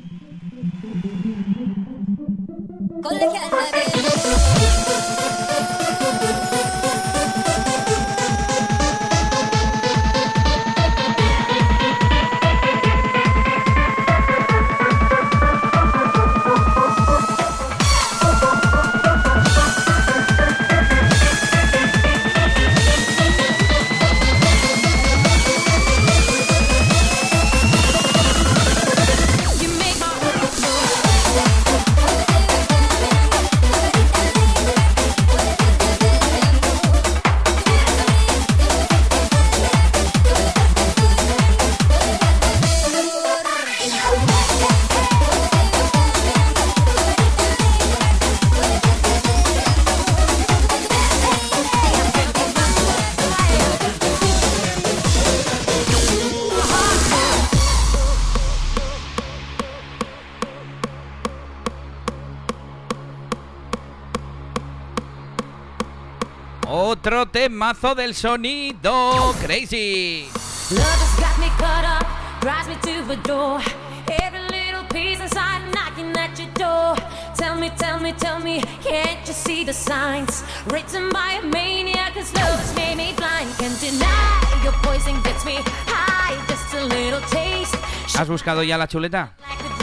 Knocking 75.72 76.16
at 76.18 76.38
your 76.38 76.52
door. 76.54 76.96
Tell 77.36 77.56
me, 77.56 77.70
tell 77.78 78.00
me, 78.00 78.14
tell 78.14 78.40
me, 78.40 78.62
can't 78.84 79.28
you 79.28 79.34
see 79.34 79.64
the 79.64 79.74
signs? 79.74 80.44
Written 80.68 81.10
by 81.10 81.40
a 81.42 81.46
maniac, 81.46 82.14
cause 82.14 82.34
love 82.36 82.60
has 82.60 82.76
made 82.76 82.98
me 82.98 83.14
blind. 83.16 83.50
Can't 83.58 83.80
deny 83.80 84.62
your 84.64 84.74
poison 84.84 85.22
gets 85.24 85.46
me 85.46 85.58
high, 85.88 86.36
just 86.48 86.74
a 86.74 86.86
little 86.86 87.22
taste. 87.30 87.76
¿Has 88.18 88.28
buscado 88.30 88.64
ya 88.64 88.78
la 88.78 88.88
chuleta? 88.88 89.34
Little 89.62 89.80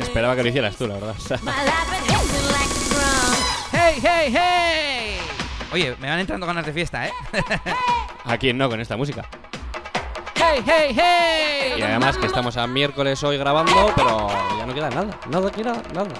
Esperaba 0.00 0.36
que 0.36 0.42
lo 0.42 0.48
hicieras 0.48 0.76
tú, 0.76 0.86
la 0.86 0.94
verdad. 0.94 1.14
¡Hey, 4.00 4.04
hey, 4.06 4.32
hey! 4.32 5.18
Oye, 5.72 5.96
me 5.98 6.08
van 6.08 6.20
entrando 6.20 6.46
ganas 6.46 6.64
de 6.64 6.72
fiesta, 6.72 7.08
¿eh? 7.08 7.12
¿A 8.24 8.38
quién 8.38 8.56
no 8.56 8.68
con 8.68 8.78
esta 8.78 8.96
música? 8.96 9.28
¡Hey, 10.36 10.62
hey, 10.64 10.96
hey! 10.96 11.74
Y 11.78 11.82
además 11.82 12.16
que 12.16 12.26
estamos 12.26 12.56
a 12.56 12.68
miércoles 12.68 13.20
hoy 13.24 13.38
grabando, 13.38 13.92
pero 13.96 14.28
ya 14.56 14.66
no 14.66 14.72
queda 14.72 14.90
nada. 14.90 15.18
Nada, 15.28 15.50
queda 15.50 15.82
nada. 15.92 16.14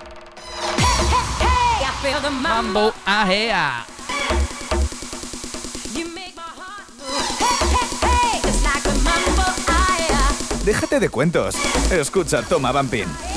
Mambo. 2.40 2.92
Ajea. 3.06 3.86
Déjate 10.64 10.98
de 10.98 11.08
cuentos. 11.08 11.54
Escucha 11.92 12.42
Toma 12.42 12.72
Bumping. 12.72 13.27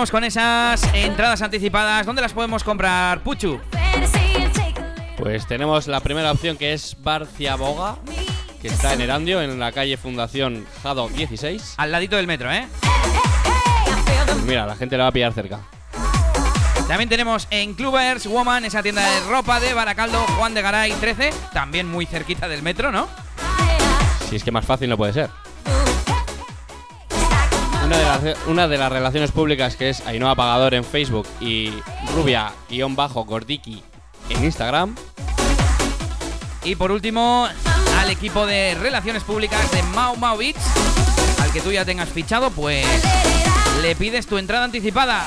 Vamos 0.00 0.10
con 0.10 0.24
esas 0.24 0.82
entradas 0.94 1.42
anticipadas. 1.42 2.06
¿Dónde 2.06 2.22
las 2.22 2.32
podemos 2.32 2.64
comprar, 2.64 3.22
Puchu? 3.22 3.60
Pues 5.18 5.46
tenemos 5.46 5.88
la 5.88 6.00
primera 6.00 6.32
opción 6.32 6.56
que 6.56 6.72
es 6.72 6.96
Barciaboga, 7.02 7.96
que 8.62 8.68
está 8.68 8.94
en 8.94 9.02
Erandio, 9.02 9.42
en 9.42 9.58
la 9.58 9.72
calle 9.72 9.98
Fundación 9.98 10.64
Jado 10.82 11.10
16. 11.10 11.74
Al 11.76 11.92
ladito 11.92 12.16
del 12.16 12.26
metro, 12.26 12.50
¿eh? 12.50 12.66
Pues 14.24 14.42
mira, 14.44 14.64
la 14.64 14.74
gente 14.74 14.96
la 14.96 15.02
va 15.02 15.08
a 15.10 15.12
pillar 15.12 15.34
cerca. 15.34 15.60
También 16.88 17.10
tenemos 17.10 17.46
en 17.50 17.74
Clubers 17.74 18.26
Woman, 18.26 18.64
esa 18.64 18.82
tienda 18.82 19.06
de 19.06 19.20
ropa 19.28 19.60
de 19.60 19.74
Baracaldo, 19.74 20.18
Juan 20.38 20.54
de 20.54 20.62
Garay 20.62 20.92
13, 20.92 21.30
también 21.52 21.86
muy 21.86 22.06
cerquita 22.06 22.48
del 22.48 22.62
metro, 22.62 22.90
¿no? 22.90 23.06
Si 24.30 24.36
es 24.36 24.44
que 24.44 24.50
más 24.50 24.64
fácil 24.64 24.88
no 24.88 24.96
puede 24.96 25.12
ser. 25.12 25.28
Una 27.90 27.98
de, 27.98 28.04
las, 28.04 28.46
una 28.46 28.68
de 28.68 28.78
las 28.78 28.92
relaciones 28.92 29.32
públicas 29.32 29.74
que 29.74 29.88
es 29.88 30.06
Ainhoa 30.06 30.36
Pagador 30.36 30.74
en 30.74 30.84
Facebook 30.84 31.26
y 31.40 31.72
Rubia-Gordiki 32.14 33.82
en 34.28 34.44
Instagram. 34.44 34.94
Y 36.62 36.76
por 36.76 36.92
último, 36.92 37.48
al 37.98 38.10
equipo 38.10 38.46
de 38.46 38.76
relaciones 38.76 39.24
públicas 39.24 39.68
de 39.72 39.82
Mau 39.82 40.14
Mau 40.14 40.38
Beach, 40.38 40.54
al 41.42 41.52
que 41.52 41.60
tú 41.60 41.72
ya 41.72 41.84
tengas 41.84 42.08
fichado, 42.10 42.52
pues 42.52 42.86
le 43.82 43.96
pides 43.96 44.28
tu 44.28 44.38
entrada 44.38 44.66
anticipada. 44.66 45.24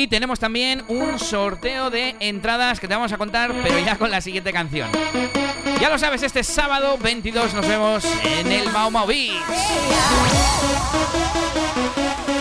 Y 0.00 0.08
tenemos 0.08 0.40
también 0.40 0.82
un 0.88 1.18
sorteo 1.18 1.90
de 1.90 2.16
entradas 2.20 2.80
que 2.80 2.88
te 2.88 2.94
vamos 2.94 3.12
a 3.12 3.18
contar, 3.18 3.54
pero 3.62 3.78
ya 3.80 3.98
con 3.98 4.10
la 4.10 4.22
siguiente 4.22 4.50
canción. 4.50 4.88
Ya 5.78 5.90
lo 5.90 5.98
sabes, 5.98 6.22
este 6.22 6.42
sábado 6.42 6.96
22 6.96 7.52
nos 7.52 7.68
vemos 7.68 8.06
en 8.24 8.50
el 8.50 8.70
Mau 8.70 8.90
Mau 8.90 9.06
Beach. 9.06 9.30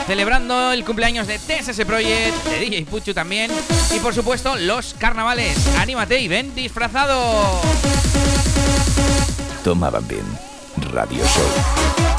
Celebrando 0.08 0.72
el 0.72 0.86
cumpleaños 0.86 1.28
de 1.28 1.38
TSS 1.38 1.84
Project, 1.84 2.46
de 2.46 2.60
DJ 2.62 2.86
Puchu 2.86 3.14
también. 3.14 3.52
Y 3.94 4.00
por 4.00 4.14
supuesto, 4.14 4.56
los 4.56 4.94
carnavales. 4.94 5.58
Anímate 5.80 6.18
y 6.22 6.30
ven 6.30 6.56
disfrazado. 6.56 7.60
Toma 9.66 9.90
Bumping. 9.90 10.24
Radio 10.94 11.26
Show. 11.26 12.19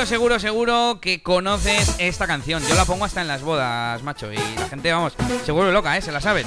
Seguro, 0.00 0.08
seguro, 0.08 0.38
seguro 0.40 0.98
que 0.98 1.22
conoces 1.22 1.96
esta 1.98 2.26
canción. 2.26 2.62
Yo 2.66 2.74
la 2.74 2.86
pongo 2.86 3.04
hasta 3.04 3.20
en 3.20 3.28
las 3.28 3.42
bodas, 3.42 4.02
macho. 4.02 4.32
Y 4.32 4.36
la 4.36 4.66
gente, 4.66 4.90
vamos, 4.90 5.12
seguro 5.44 5.70
loca, 5.72 5.94
¿eh? 5.94 6.00
Se 6.00 6.10
la 6.10 6.22
saben. 6.22 6.46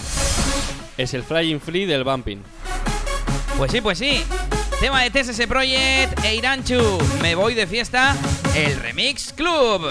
Es 0.98 1.14
el 1.14 1.22
Flying 1.22 1.62
Free 1.62 1.86
del 1.86 2.04
Bumping. 2.04 2.42
Pues 3.56 3.72
sí, 3.72 3.80
pues 3.80 4.00
sí. 4.00 4.26
Tema 4.80 5.04
de 5.04 5.12
TSS 5.12 5.46
Project 5.46 6.26
e 6.26 6.34
Iranchu. 6.34 6.98
Me 7.22 7.36
voy 7.36 7.54
de 7.54 7.68
fiesta. 7.68 8.16
El 8.56 8.76
Remix 8.78 9.32
Club. 9.34 9.82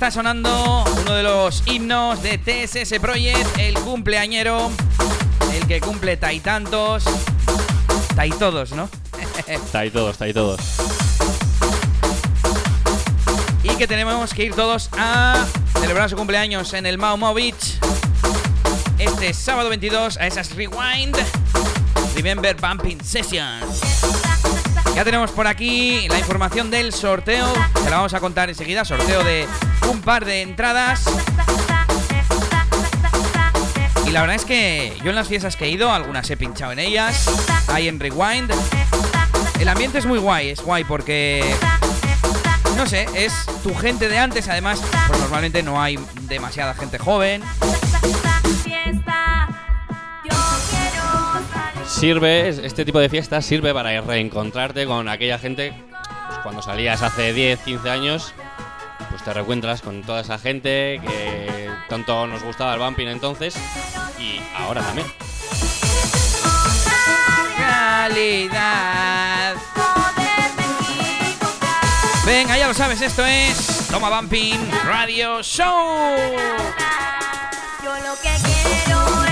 Está 0.00 0.10
sonando 0.10 0.82
uno 1.02 1.12
de 1.12 1.22
los 1.22 1.62
himnos 1.66 2.22
de 2.22 2.38
TSS 2.38 2.98
Project, 3.00 3.58
el 3.58 3.74
cumpleañero, 3.74 4.70
el 5.52 5.66
que 5.66 5.78
cumple 5.82 6.16
taitantos, 6.16 7.04
taitodos, 8.16 8.72
¿no? 8.72 8.88
Está 9.46 9.80
ahí 9.80 9.90
todos, 9.90 10.12
está 10.12 10.24
ahí 10.24 10.32
todos. 10.32 10.58
Y 13.62 13.68
que 13.76 13.86
tenemos 13.86 14.32
que 14.32 14.44
ir 14.44 14.54
todos 14.54 14.88
a 14.96 15.44
celebrar 15.78 16.08
su 16.08 16.16
cumpleaños 16.16 16.72
en 16.72 16.86
el 16.86 16.96
Mau 16.96 17.18
Mau 17.18 17.34
Beach 17.34 17.78
este 18.98 19.34
sábado 19.34 19.68
22 19.68 20.16
a 20.16 20.26
esas 20.26 20.56
Rewind 20.56 21.14
Remember 22.14 22.56
Bumping 22.56 23.04
Sessions. 23.04 23.82
Ya 24.94 25.04
tenemos 25.04 25.30
por 25.30 25.46
aquí 25.46 26.08
la 26.08 26.18
información 26.18 26.70
del 26.70 26.94
sorteo, 26.94 27.52
que 27.74 27.90
la 27.90 27.96
vamos 27.96 28.14
a 28.14 28.20
contar 28.20 28.48
enseguida, 28.48 28.86
sorteo 28.86 29.22
de 29.22 29.46
un 29.90 30.00
par 30.00 30.24
de 30.24 30.42
entradas. 30.42 31.04
Y 34.06 34.10
la 34.10 34.20
verdad 34.22 34.36
es 34.36 34.44
que 34.44 34.96
yo 35.04 35.10
en 35.10 35.16
las 35.16 35.28
fiestas 35.28 35.56
que 35.56 35.66
he 35.66 35.70
ido, 35.70 35.92
algunas 35.92 36.28
he 36.30 36.36
pinchado 36.36 36.72
en 36.72 36.78
ellas, 36.80 37.28
hay 37.68 37.88
en 37.88 38.00
Rewind. 38.00 38.50
El 39.60 39.68
ambiente 39.68 39.98
es 39.98 40.06
muy 40.06 40.18
guay, 40.18 40.50
es 40.50 40.60
guay 40.62 40.84
porque 40.84 41.44
no 42.76 42.86
sé, 42.86 43.06
es 43.14 43.32
tu 43.62 43.74
gente 43.74 44.08
de 44.08 44.18
antes, 44.18 44.48
además, 44.48 44.80
pues 45.06 45.18
normalmente 45.20 45.62
no 45.62 45.80
hay 45.80 45.98
demasiada 46.22 46.74
gente 46.74 46.98
joven. 46.98 47.42
Sirve, 51.86 52.48
es- 52.48 52.58
este 52.58 52.84
tipo 52.84 52.98
de 53.00 53.08
fiestas 53.08 53.44
sirve 53.44 53.74
para 53.74 54.00
reencontrarte 54.00 54.86
con 54.86 55.08
aquella 55.08 55.38
gente. 55.38 55.72
pues, 56.28 56.38
cuando 56.42 56.62
salías 56.62 57.02
hace 57.02 57.32
10, 57.32 57.58
15 57.60 57.90
años, 57.90 58.32
pues 59.20 59.24
te 59.24 59.34
reencuentras 59.34 59.82
con 59.82 60.02
toda 60.02 60.22
esa 60.22 60.38
gente 60.38 60.98
que 61.06 61.70
tanto 61.88 62.26
nos 62.26 62.42
gustaba 62.42 62.72
el 62.72 62.80
bumping 62.80 63.08
entonces 63.08 63.54
y 64.18 64.40
ahora 64.56 64.82
también. 64.82 65.06
Calidad. 67.58 69.56
Venga, 72.24 72.56
ya 72.56 72.68
lo 72.68 72.74
sabes, 72.74 73.02
esto 73.02 73.26
es 73.26 73.88
Toma 73.90 74.08
Bumping 74.08 74.70
Radio 74.84 75.42
Show. 75.42 76.16
Yo 77.84 77.94
lo 77.96 78.14
que 78.22 78.34
quiero 78.42 79.29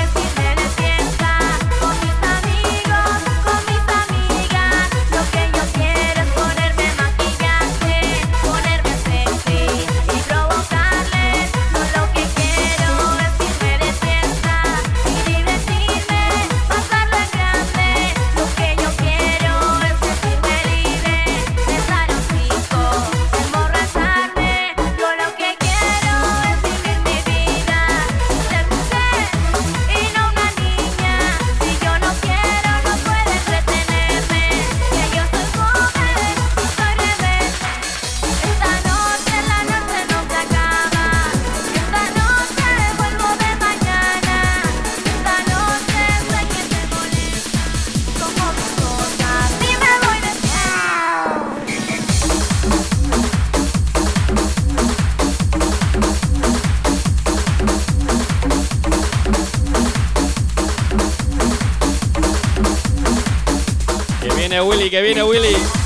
Que 64.90 65.02
viene 65.02 65.22
Willy. 65.22 65.77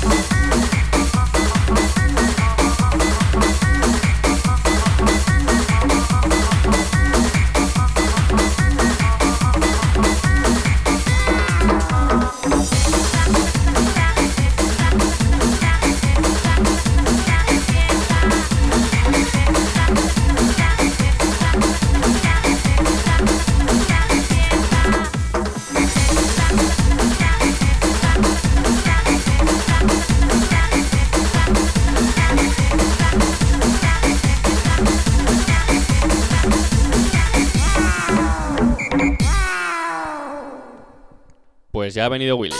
venido 42.13 42.37
Willy. 42.37 42.55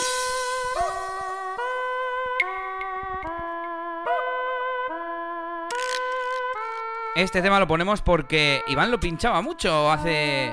Este 7.14 7.40
tema 7.40 7.60
lo 7.60 7.68
ponemos 7.68 8.02
porque 8.02 8.64
Iván 8.66 8.90
lo 8.90 8.98
pinchaba 8.98 9.40
mucho 9.40 9.90
hace 9.90 10.50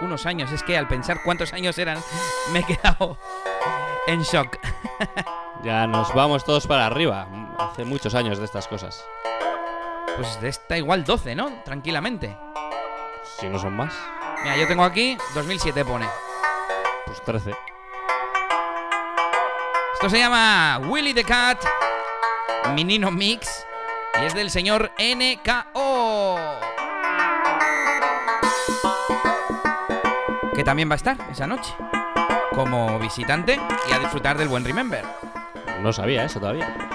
unos 0.00 0.26
años. 0.26 0.50
Es 0.50 0.64
que 0.64 0.76
al 0.76 0.88
pensar 0.88 1.22
cuántos 1.24 1.52
años 1.52 1.78
eran, 1.78 1.98
me 2.52 2.60
he 2.60 2.64
quedado 2.64 3.16
en 4.08 4.22
shock. 4.22 4.58
ya 5.62 5.86
nos 5.86 6.12
vamos 6.12 6.44
todos 6.44 6.66
para 6.66 6.86
arriba. 6.86 7.28
Hace 7.58 7.84
muchos 7.84 8.16
años 8.16 8.38
de 8.38 8.46
estas 8.46 8.66
cosas. 8.66 9.04
Pues 10.16 10.40
de 10.40 10.48
esta 10.48 10.76
igual 10.76 11.04
12, 11.04 11.36
¿no? 11.36 11.62
Tranquilamente. 11.64 12.36
Si 13.38 13.48
no 13.48 13.60
son 13.60 13.76
más. 13.76 13.94
Mira, 14.42 14.56
yo 14.56 14.66
tengo 14.66 14.82
aquí 14.82 15.16
2007 15.34 15.84
pone. 15.84 16.08
Pues 17.06 17.22
13. 17.22 17.73
Esto 19.94 20.10
se 20.10 20.18
llama 20.18 20.78
Willy 20.86 21.14
the 21.14 21.24
Cat 21.24 21.64
Menino 22.74 23.10
Mix 23.10 23.64
y 24.20 24.24
es 24.24 24.34
del 24.34 24.50
señor 24.50 24.92
NKO. 24.98 26.38
Que 30.54 30.64
también 30.64 30.88
va 30.90 30.94
a 30.94 30.96
estar 30.96 31.16
esa 31.30 31.46
noche 31.46 31.74
como 32.54 32.98
visitante 32.98 33.58
y 33.88 33.92
a 33.92 33.98
disfrutar 33.98 34.36
del 34.36 34.48
buen 34.48 34.64
Remember. 34.64 35.04
No 35.80 35.92
sabía 35.92 36.24
eso 36.24 36.38
todavía. 36.38 36.93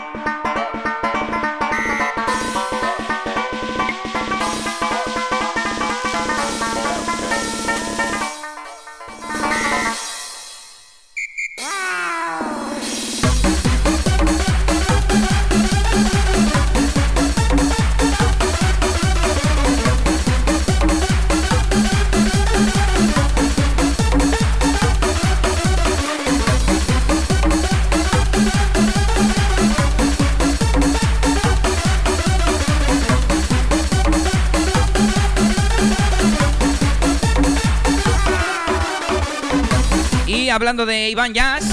Hablando 40.52 40.88
de 40.88 41.10
Iván 41.10 41.34
Jazz, 41.34 41.64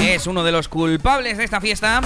es 0.00 0.26
uno 0.26 0.44
de 0.44 0.52
los 0.52 0.68
culpables 0.68 1.38
de 1.38 1.44
esta 1.44 1.62
fiesta, 1.62 2.02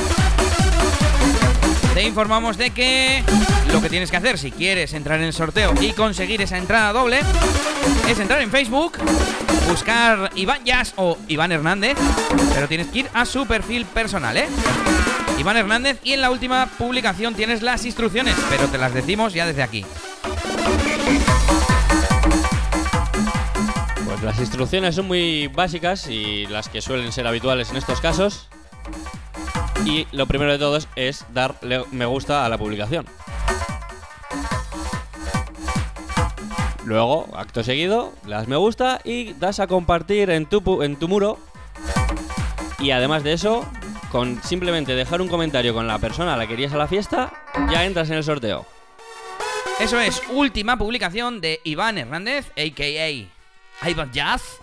te 1.95 2.05
informamos 2.05 2.57
de 2.57 2.71
que 2.71 3.25
lo 3.73 3.83
que 3.83 3.91
tienes 3.91 4.11
que 4.11 4.19
hacer 4.19 4.39
si 4.39 4.53
quieres 4.53 4.93
entrar 4.93 5.19
en 5.19 5.27
el 5.27 5.33
sorteo 5.33 5.75
y 5.81 5.93
conseguir 5.93 6.41
esa 6.43 6.59
entrada 6.59 6.93
doble 6.93 7.21
es 8.09 8.19
entrar 8.21 8.41
en 8.41 8.53
Facebook, 8.53 8.99
buscar 9.69 10.31
Iván 10.37 10.65
Jazz 10.65 10.93
o 10.95 11.19
Iván 11.27 11.51
Hernández, 11.51 11.97
pero 12.55 12.69
tienes 12.69 12.87
que 12.87 13.01
ir 13.01 13.11
a 13.13 13.27
su 13.27 13.45
perfil 13.47 13.85
personal, 13.85 14.37
¿eh? 14.37 14.47
Iván 15.39 15.57
Hernández 15.57 15.99
y 16.05 16.13
en 16.13 16.21
la 16.21 16.31
última 16.31 16.67
publicación 16.79 17.35
tienes 17.35 17.63
las 17.63 17.85
instrucciones, 17.85 18.37
pero 18.49 18.69
te 18.69 18.79
las 18.79 18.95
decimos 18.95 19.35
ya 19.35 19.45
desde 19.45 19.65
aquí. 19.65 19.85
Las 24.29 24.41
instrucciones 24.41 24.95
son 24.95 25.07
muy 25.07 25.47
básicas 25.47 26.07
y 26.07 26.47
las 26.49 26.69
que 26.69 26.83
suelen 26.83 27.13
ser 27.13 27.27
habituales 27.27 27.71
en 27.71 27.79
estos 27.79 27.99
casos. 27.99 28.51
Y 29.87 30.07
lo 30.13 30.27
primero 30.27 30.53
de 30.53 30.59
todo 30.59 30.79
es, 30.97 31.25
darle 31.33 31.83
me 31.93 32.05
gusta 32.05 32.45
a 32.45 32.51
la 32.51 32.59
publicación. 32.59 33.07
Luego, 36.85 37.27
acto 37.35 37.65
seguido, 37.65 38.13
le 38.27 38.33
das 38.33 38.49
me 38.49 38.57
gusta 38.57 39.01
y 39.03 39.33
das 39.33 39.61
a 39.61 39.67
compartir 39.67 40.29
en 40.29 40.45
tu, 40.45 40.83
en 40.83 40.97
tu 40.97 41.09
muro. 41.09 41.39
Y 42.81 42.91
además 42.91 43.25
de 43.25 43.33
eso, 43.33 43.67
con 44.13 44.43
simplemente 44.43 44.95
dejar 44.95 45.23
un 45.23 45.29
comentario 45.29 45.73
con 45.73 45.87
la 45.87 45.99
persona 45.99 46.35
a 46.35 46.37
la 46.37 46.47
que 46.47 46.53
querías 46.53 46.75
a 46.75 46.77
la 46.77 46.87
fiesta, 46.87 47.33
ya 47.73 47.87
entras 47.87 48.11
en 48.11 48.19
el 48.19 48.25
sorteo. 48.25 48.67
Eso 49.81 49.99
es, 49.99 50.21
última 50.29 50.77
publicación 50.77 51.41
de 51.41 51.63
Iván 51.65 51.97
Hernández, 51.97 52.53
a.k.a. 52.59 53.38
Ivan 53.83 54.11
Jazz, 54.13 54.59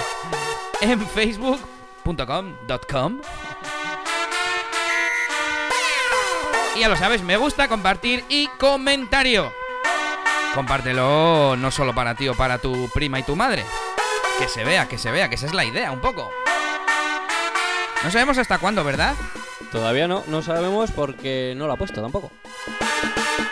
en 0.80 1.06
facebook.com 1.06 2.56
.com. 2.90 3.20
Y 6.74 6.80
ya 6.80 6.88
lo 6.88 6.96
sabes, 6.96 7.22
me 7.22 7.36
gusta, 7.36 7.68
compartir 7.68 8.24
y 8.28 8.48
comentario. 8.58 9.52
Compártelo 10.54 11.56
no 11.56 11.70
solo 11.70 11.94
para 11.94 12.14
ti 12.14 12.28
o 12.28 12.34
para 12.34 12.58
tu 12.58 12.88
prima 12.90 13.18
y 13.18 13.22
tu 13.22 13.36
madre. 13.36 13.64
Que 14.38 14.48
se 14.48 14.64
vea, 14.64 14.88
que 14.88 14.98
se 14.98 15.10
vea, 15.10 15.28
que 15.28 15.34
esa 15.34 15.46
es 15.46 15.54
la 15.54 15.64
idea 15.64 15.92
un 15.92 16.00
poco. 16.00 16.30
No 18.02 18.10
sabemos 18.10 18.38
hasta 18.38 18.58
cuándo, 18.58 18.82
¿verdad? 18.82 19.14
Todavía 19.70 20.08
no, 20.08 20.24
no 20.26 20.42
sabemos 20.42 20.90
porque 20.90 21.54
no 21.56 21.66
lo 21.66 21.74
ha 21.74 21.76
puesto 21.76 22.00
tampoco. 22.00 22.32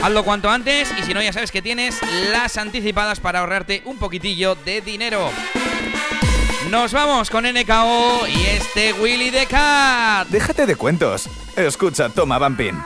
Hazlo 0.00 0.24
cuanto 0.24 0.48
antes 0.48 0.88
y 0.98 1.02
si 1.02 1.12
no 1.12 1.20
ya 1.22 1.32
sabes 1.32 1.50
que 1.50 1.60
tienes 1.60 1.98
las 2.30 2.56
anticipadas 2.56 3.20
para 3.20 3.40
ahorrarte 3.40 3.82
un 3.84 3.98
poquitillo 3.98 4.54
de 4.54 4.80
dinero. 4.80 5.30
Nos 6.70 6.92
vamos 6.92 7.30
con 7.30 7.44
NKO 7.44 8.26
y 8.28 8.44
este 8.46 8.92
Willy 8.92 9.30
the 9.30 9.46
Cat. 9.46 10.28
Déjate 10.28 10.66
de 10.66 10.76
cuentos. 10.76 11.28
Escucha, 11.56 12.10
toma, 12.10 12.38
Vampin. 12.38 12.76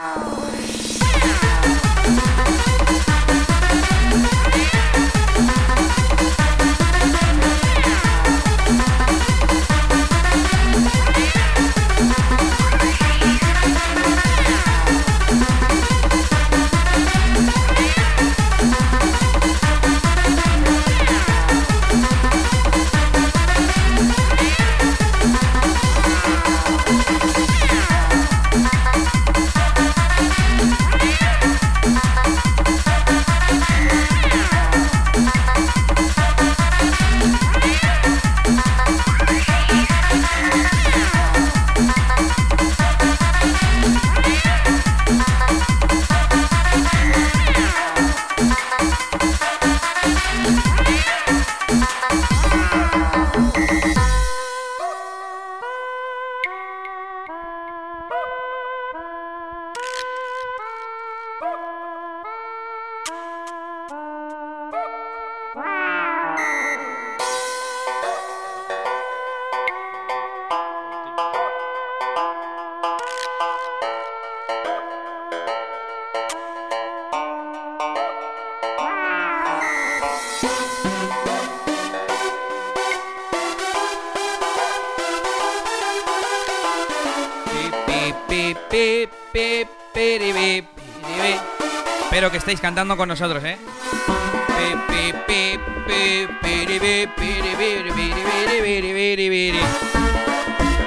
Que 92.33 92.39
estéis 92.39 92.61
cantando 92.61 92.97
con 92.97 93.09
nosotros, 93.09 93.45
¿eh? 93.45 93.59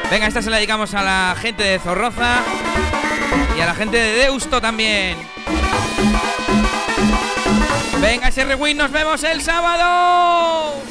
Venga, 0.10 0.28
esta 0.28 0.42
se 0.42 0.50
la 0.50 0.58
dedicamos 0.58 0.94
a 0.96 1.04
la 1.04 1.36
gente 1.40 1.64
de 1.64 1.80
Zorroza 1.80 2.42
y 3.56 3.62
a 3.62 3.66
la 3.68 3.76
gente 3.76 3.98
de 3.98 4.14
Deusto 4.24 4.60
también. 4.60 5.18
Venga, 8.02 8.30
ese 8.30 8.44
rewind, 8.44 8.80
nos 8.80 8.92
vemos 8.92 9.24
el 9.24 9.42
sábado. 9.42 10.82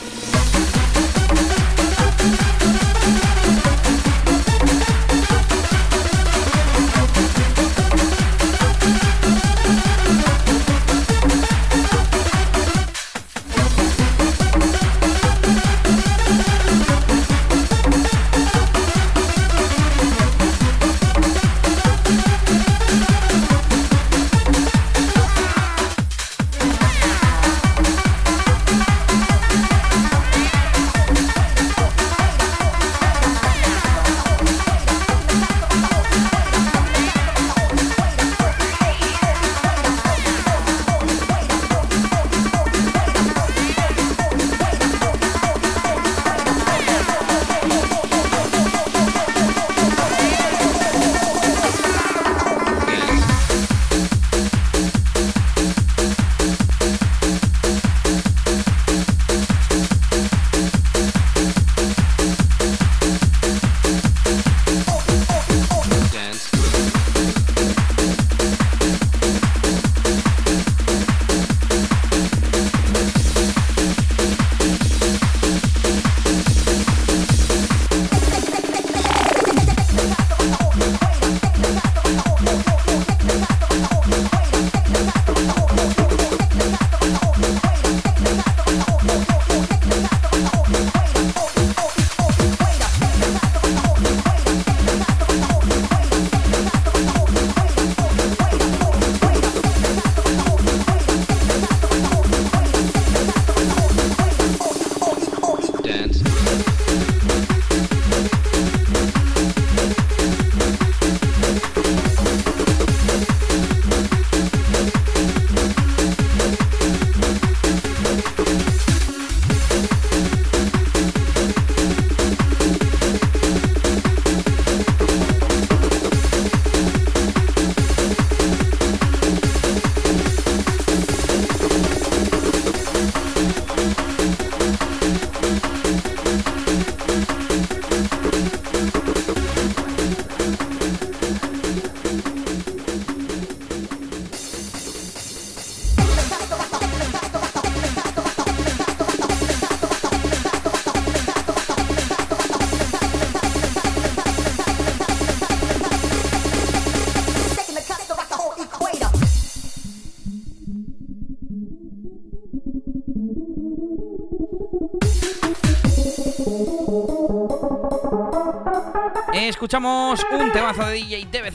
Escuchamos 169.65 170.21
un 170.31 170.53
temazo 170.53 170.85
de 170.85 170.93
DJ 170.93 171.25
TBC 171.25 171.55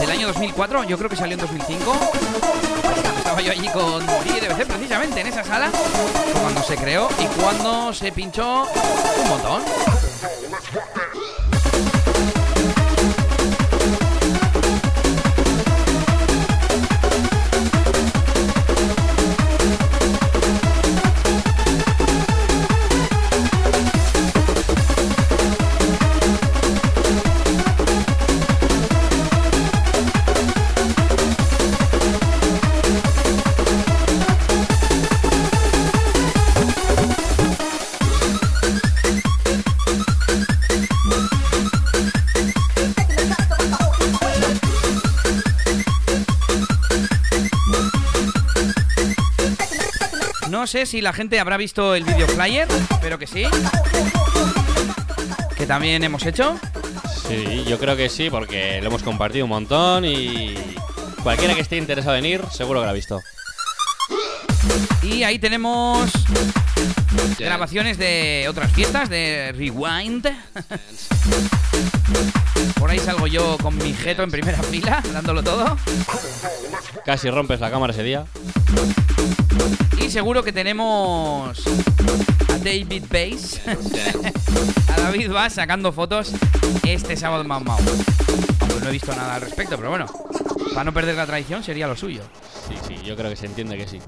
del 0.00 0.10
año 0.10 0.26
2004, 0.26 0.82
yo 0.82 0.98
creo 0.98 1.08
que 1.08 1.14
salió 1.14 1.34
en 1.34 1.40
2005. 1.40 1.96
Estaba 3.18 3.40
yo 3.40 3.52
allí 3.52 3.68
con 3.68 4.04
DJ 4.24 4.40
TBC 4.40 4.66
precisamente 4.66 5.20
en 5.20 5.28
esa 5.28 5.44
sala, 5.44 5.70
cuando 6.42 6.64
se 6.64 6.76
creó 6.76 7.08
y 7.20 7.26
cuando 7.40 7.92
se 7.92 8.10
pinchó 8.10 8.64
un 9.22 9.28
montón. 9.28 9.62
No 50.66 50.68
sé 50.68 50.84
si 50.84 51.00
la 51.00 51.12
gente 51.12 51.38
habrá 51.38 51.56
visto 51.56 51.94
el 51.94 52.02
video 52.02 52.26
flyer, 52.26 52.66
pero 53.00 53.20
que 53.20 53.28
sí. 53.28 53.44
Que 55.56 55.64
también 55.64 56.02
hemos 56.02 56.26
hecho. 56.26 56.58
Sí, 57.28 57.62
yo 57.68 57.78
creo 57.78 57.96
que 57.96 58.08
sí, 58.08 58.30
porque 58.30 58.80
lo 58.80 58.88
hemos 58.88 59.04
compartido 59.04 59.44
un 59.44 59.50
montón 59.50 60.04
y 60.04 60.56
cualquiera 61.22 61.54
que 61.54 61.60
esté 61.60 61.76
interesado 61.76 62.16
en 62.16 62.26
ir, 62.26 62.42
seguro 62.50 62.80
que 62.80 62.86
lo 62.86 62.90
ha 62.90 62.94
visto. 62.94 63.20
Y 65.04 65.22
ahí 65.22 65.38
tenemos 65.38 66.10
grabaciones 67.38 67.96
de 67.96 68.46
otras 68.48 68.72
fiestas, 68.72 69.08
de 69.08 69.54
Rewind. 69.56 70.26
Por 72.76 72.90
ahí 72.90 72.98
salgo 72.98 73.28
yo 73.28 73.56
con 73.58 73.78
mi 73.78 73.94
jeto 73.94 74.24
en 74.24 74.32
primera 74.32 74.60
fila, 74.64 75.00
dándolo 75.12 75.44
todo. 75.44 75.76
Casi 77.04 77.30
rompes 77.30 77.60
la 77.60 77.70
cámara 77.70 77.92
ese 77.92 78.02
día. 78.02 78.24
Y 79.98 80.10
seguro 80.10 80.42
que 80.42 80.52
tenemos 80.52 81.58
a 82.48 82.58
David 82.58 83.04
Bass, 83.10 83.60
a 84.88 85.00
David 85.00 85.30
Bass 85.30 85.54
sacando 85.54 85.92
fotos 85.92 86.32
este 86.84 87.16
sábado 87.16 87.42
en 87.42 87.48
Mau 87.48 87.60
Mau. 87.60 87.78
Aunque 88.60 88.80
no 88.80 88.88
he 88.88 88.92
visto 88.92 89.14
nada 89.14 89.36
al 89.36 89.40
respecto, 89.40 89.76
pero 89.76 89.90
bueno, 89.90 90.06
para 90.72 90.84
no 90.84 90.92
perder 90.92 91.16
la 91.16 91.26
tradición 91.26 91.62
sería 91.62 91.86
lo 91.86 91.96
suyo. 91.96 92.22
Sí, 92.68 92.74
sí, 92.86 92.96
yo 93.04 93.16
creo 93.16 93.30
que 93.30 93.36
se 93.36 93.46
entiende 93.46 93.76
que 93.76 93.88
sí. 93.88 94.00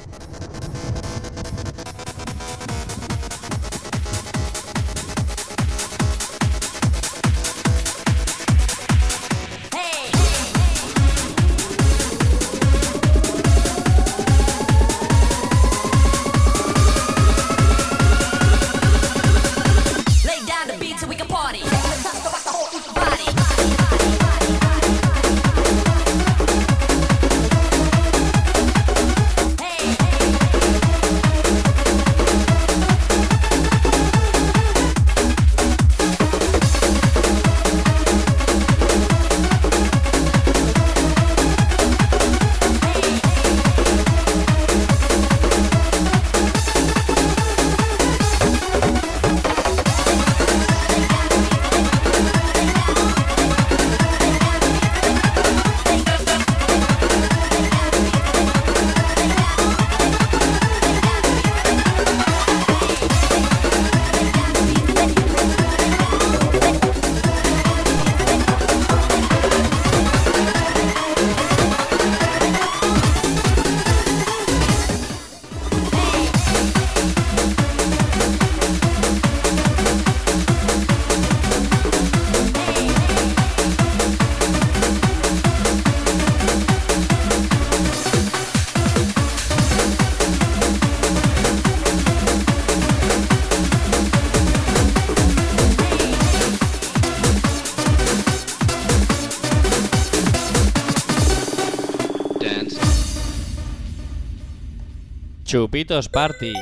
Chupitos 105.48 106.10
Party. 106.10 106.52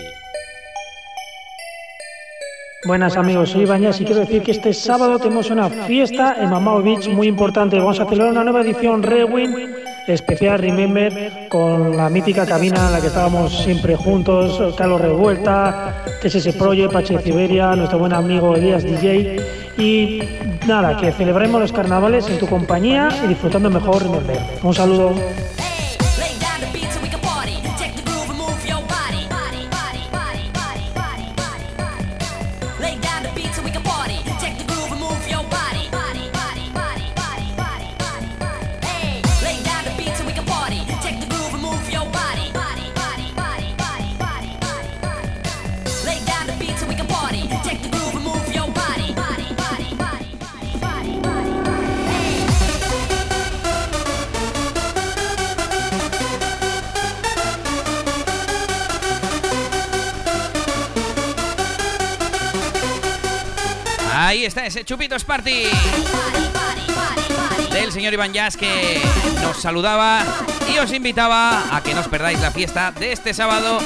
Buenas 2.87 3.17
amigos, 3.17 3.51
soy 3.51 3.65
Bañas 3.65 4.01
y 4.01 4.05
quiero 4.05 4.21
decir 4.21 4.45
que 4.45 4.53
este 4.53 4.73
sábado 4.73 5.19
tenemos 5.19 5.51
una 5.51 5.69
fiesta 5.69 6.37
en 6.41 6.51
Mamao 6.51 6.85
Beach 6.85 7.09
muy 7.09 7.27
importante. 7.27 7.81
Vamos 7.81 7.99
a 7.99 8.05
celebrar 8.05 8.31
una 8.31 8.45
nueva 8.45 8.61
edición 8.61 9.03
Rewind 9.03 9.57
especial 10.07 10.61
Remember 10.61 11.49
con 11.49 11.97
la 11.97 12.09
mítica 12.09 12.47
cabina 12.47 12.87
en 12.87 12.93
la 12.93 13.01
que 13.01 13.09
estábamos 13.09 13.59
siempre 13.59 13.97
juntos, 13.97 14.77
Carlos 14.77 15.01
Revuelta, 15.01 16.05
TSS 16.23 16.55
Project, 16.55 16.93
Pache 16.93 17.19
Siberia, 17.21 17.75
nuestro 17.75 17.99
buen 17.99 18.13
amigo 18.13 18.55
Elías 18.55 18.85
DJ 18.85 19.41
y 19.79 20.21
nada, 20.65 20.97
que 20.97 21.11
celebremos 21.11 21.61
los 21.61 21.73
carnavales 21.73 22.29
en 22.29 22.39
tu 22.39 22.47
compañía 22.47 23.09
y 23.25 23.27
disfrutando 23.27 23.69
mejor 23.69 24.05
Remember. 24.05 24.39
Un 24.63 24.75
saludo. 24.75 25.13
Ahí 64.37 64.45
está 64.45 64.67
ese 64.67 64.85
Chupitos 64.85 65.25
Party 65.25 65.63
del 67.73 67.91
señor 67.91 68.13
Iván 68.13 68.35
Jazz 68.35 68.55
que 68.59 69.01
nos 69.41 69.57
saludaba 69.57 70.23
y 70.71 70.77
os 70.77 70.93
invitaba 70.93 71.75
a 71.75 71.83
que 71.83 71.95
no 71.95 72.01
os 72.01 72.09
perdáis 72.09 72.39
la 72.41 72.51
fiesta 72.51 72.93
de 72.93 73.13
este 73.13 73.33
sábado 73.33 73.79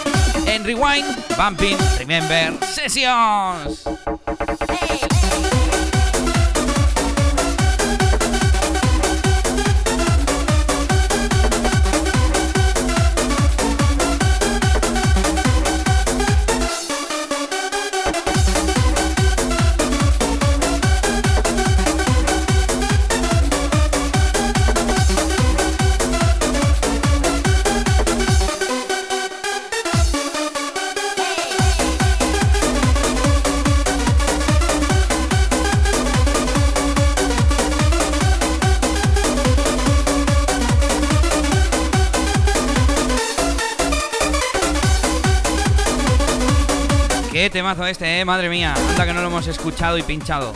en 0.47 0.65
Rewind 0.65 1.07
Bumping 1.37 1.79
Remember 1.99 2.53
Sessions. 2.67 3.85
Qué 47.51 47.55
temazo 47.55 47.85
este, 47.85 48.21
eh, 48.21 48.25
madre 48.25 48.49
mía. 48.49 48.77
Anda 48.91 49.05
que 49.05 49.13
no 49.13 49.23
lo 49.23 49.27
hemos 49.27 49.49
escuchado 49.49 49.99
y 49.99 50.05
pinchado. 50.05 50.55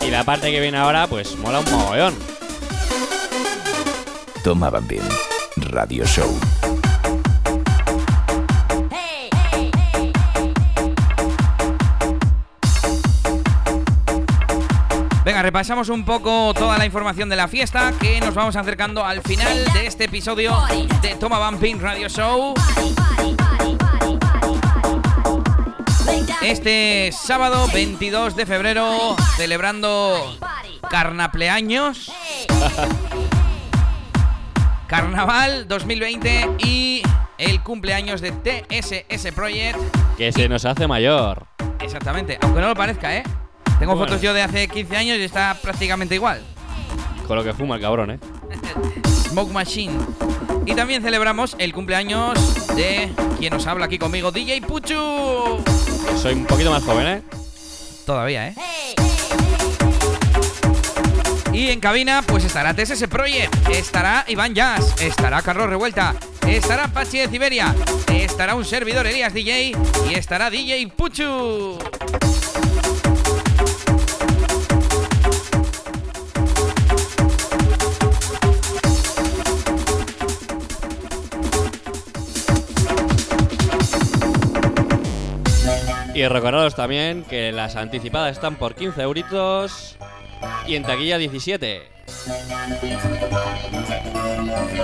Y 0.00 0.10
la 0.10 0.24
parte 0.24 0.50
que 0.50 0.58
viene 0.58 0.78
ahora, 0.78 1.06
pues 1.06 1.36
mola 1.36 1.60
un 1.60 1.70
mogollón. 1.70 2.14
Toma 4.42 4.70
Bambín 4.70 5.02
Radio 5.56 6.06
Show. 6.06 6.34
Venga, 15.26 15.42
repasamos 15.42 15.90
un 15.90 16.06
poco 16.06 16.54
toda 16.54 16.78
la 16.78 16.86
información 16.86 17.28
de 17.28 17.36
la 17.36 17.48
fiesta 17.48 17.92
que 18.00 18.18
nos 18.20 18.34
vamos 18.34 18.56
acercando 18.56 19.04
al 19.04 19.20
final 19.20 19.70
de 19.74 19.88
este 19.88 20.04
episodio 20.04 20.56
de 21.02 21.16
Toma 21.16 21.50
Bumping 21.50 21.80
Radio 21.80 22.08
Show. 22.08 22.54
Este 26.44 27.10
sábado 27.10 27.66
22 27.72 28.36
de 28.36 28.44
febrero, 28.44 29.16
celebrando 29.38 30.36
carnapleaños, 30.90 32.12
Carnaval 34.86 35.66
2020 35.66 36.50
y 36.58 37.00
el 37.38 37.62
cumpleaños 37.62 38.20
de 38.20 38.32
TSS 38.32 39.32
Project. 39.32 39.78
Que 40.18 40.32
se 40.32 40.46
nos 40.50 40.66
hace 40.66 40.86
mayor. 40.86 41.46
Exactamente, 41.80 42.36
aunque 42.42 42.60
no 42.60 42.68
lo 42.68 42.74
parezca, 42.74 43.16
¿eh? 43.16 43.22
Tengo 43.78 43.94
Bueno. 43.94 44.06
fotos 44.06 44.20
yo 44.20 44.34
de 44.34 44.42
hace 44.42 44.68
15 44.68 44.96
años 44.98 45.16
y 45.18 45.22
está 45.22 45.56
prácticamente 45.62 46.14
igual. 46.14 46.42
Con 47.26 47.38
lo 47.38 47.42
que 47.42 47.54
fuma 47.54 47.76
el 47.76 47.80
cabrón, 47.80 48.10
¿eh? 48.10 48.18
Smoke 49.30 49.50
Machine. 49.50 49.94
Y 50.66 50.74
también 50.74 51.02
celebramos 51.02 51.56
el 51.58 51.72
cumpleaños 51.72 52.38
de 52.76 53.10
quien 53.38 53.54
nos 53.54 53.66
habla 53.66 53.86
aquí 53.86 53.98
conmigo, 53.98 54.30
DJ 54.30 54.60
Puchu. 54.60 55.62
Soy 56.16 56.34
un 56.34 56.46
poquito 56.46 56.70
más 56.70 56.82
joven, 56.82 57.06
¿eh? 57.06 57.22
Todavía, 58.06 58.48
¿eh? 58.48 58.54
Y 61.52 61.70
en 61.70 61.78
cabina, 61.78 62.22
pues 62.26 62.44
estará 62.44 62.74
TSS 62.74 63.06
Project, 63.08 63.54
estará 63.68 64.24
Iván 64.26 64.54
Jazz, 64.54 65.00
estará 65.00 65.40
Carlos 65.40 65.68
Revuelta, 65.68 66.14
estará 66.48 66.88
Pachi 66.88 67.18
de 67.18 67.28
Siberia, 67.28 67.74
estará 68.12 68.56
un 68.56 68.64
servidor 68.64 69.06
Elías 69.06 69.32
DJ 69.32 69.76
y 70.10 70.14
estará 70.14 70.50
DJ 70.50 70.88
Puchu. 70.88 71.78
Y 86.14 86.26
recordaros 86.28 86.76
también 86.76 87.24
que 87.24 87.50
las 87.50 87.74
anticipadas 87.74 88.32
están 88.32 88.56
por 88.56 88.76
15 88.76 89.02
euritos 89.02 89.96
y 90.66 90.76
en 90.76 90.84
taquilla 90.84 91.18
17. 91.18 91.82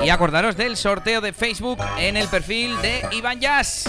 Y 0.04 0.08
acordaros 0.08 0.56
del 0.56 0.76
sorteo 0.76 1.20
de 1.20 1.32
Facebook 1.32 1.78
en 1.98 2.16
el 2.16 2.26
perfil 2.26 2.80
de 2.82 3.02
Iván 3.12 3.38
Jazz. 3.38 3.84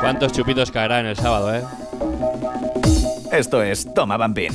¿Cuántos 0.00 0.32
chupitos 0.32 0.70
caerán 0.70 1.04
el 1.04 1.16
sábado, 1.16 1.54
eh? 1.54 1.62
Esto 3.32 3.62
es 3.62 3.92
Toma 3.92 4.16
Bambín. 4.16 4.52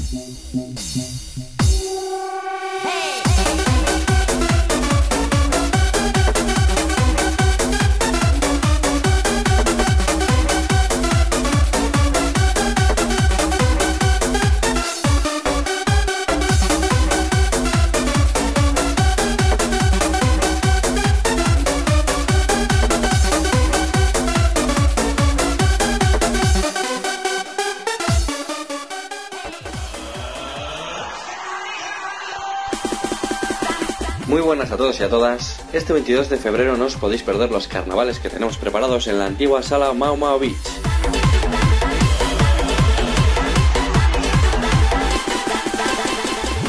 Buenas 34.56 34.72
a 34.72 34.78
todos 34.78 34.98
y 35.02 35.04
a 35.04 35.10
todas. 35.10 35.60
Este 35.74 35.92
22 35.92 36.30
de 36.30 36.38
febrero 36.38 36.78
no 36.78 36.86
os 36.86 36.96
podéis 36.96 37.24
perder 37.24 37.52
los 37.52 37.68
carnavales 37.68 38.20
que 38.20 38.30
tenemos 38.30 38.56
preparados 38.58 39.06
en 39.08 39.20
la 39.20 39.26
antigua 39.26 39.62
sala 39.62 39.92
Mau 39.92 40.16
Mau 40.16 40.40
Beach. 40.40 40.56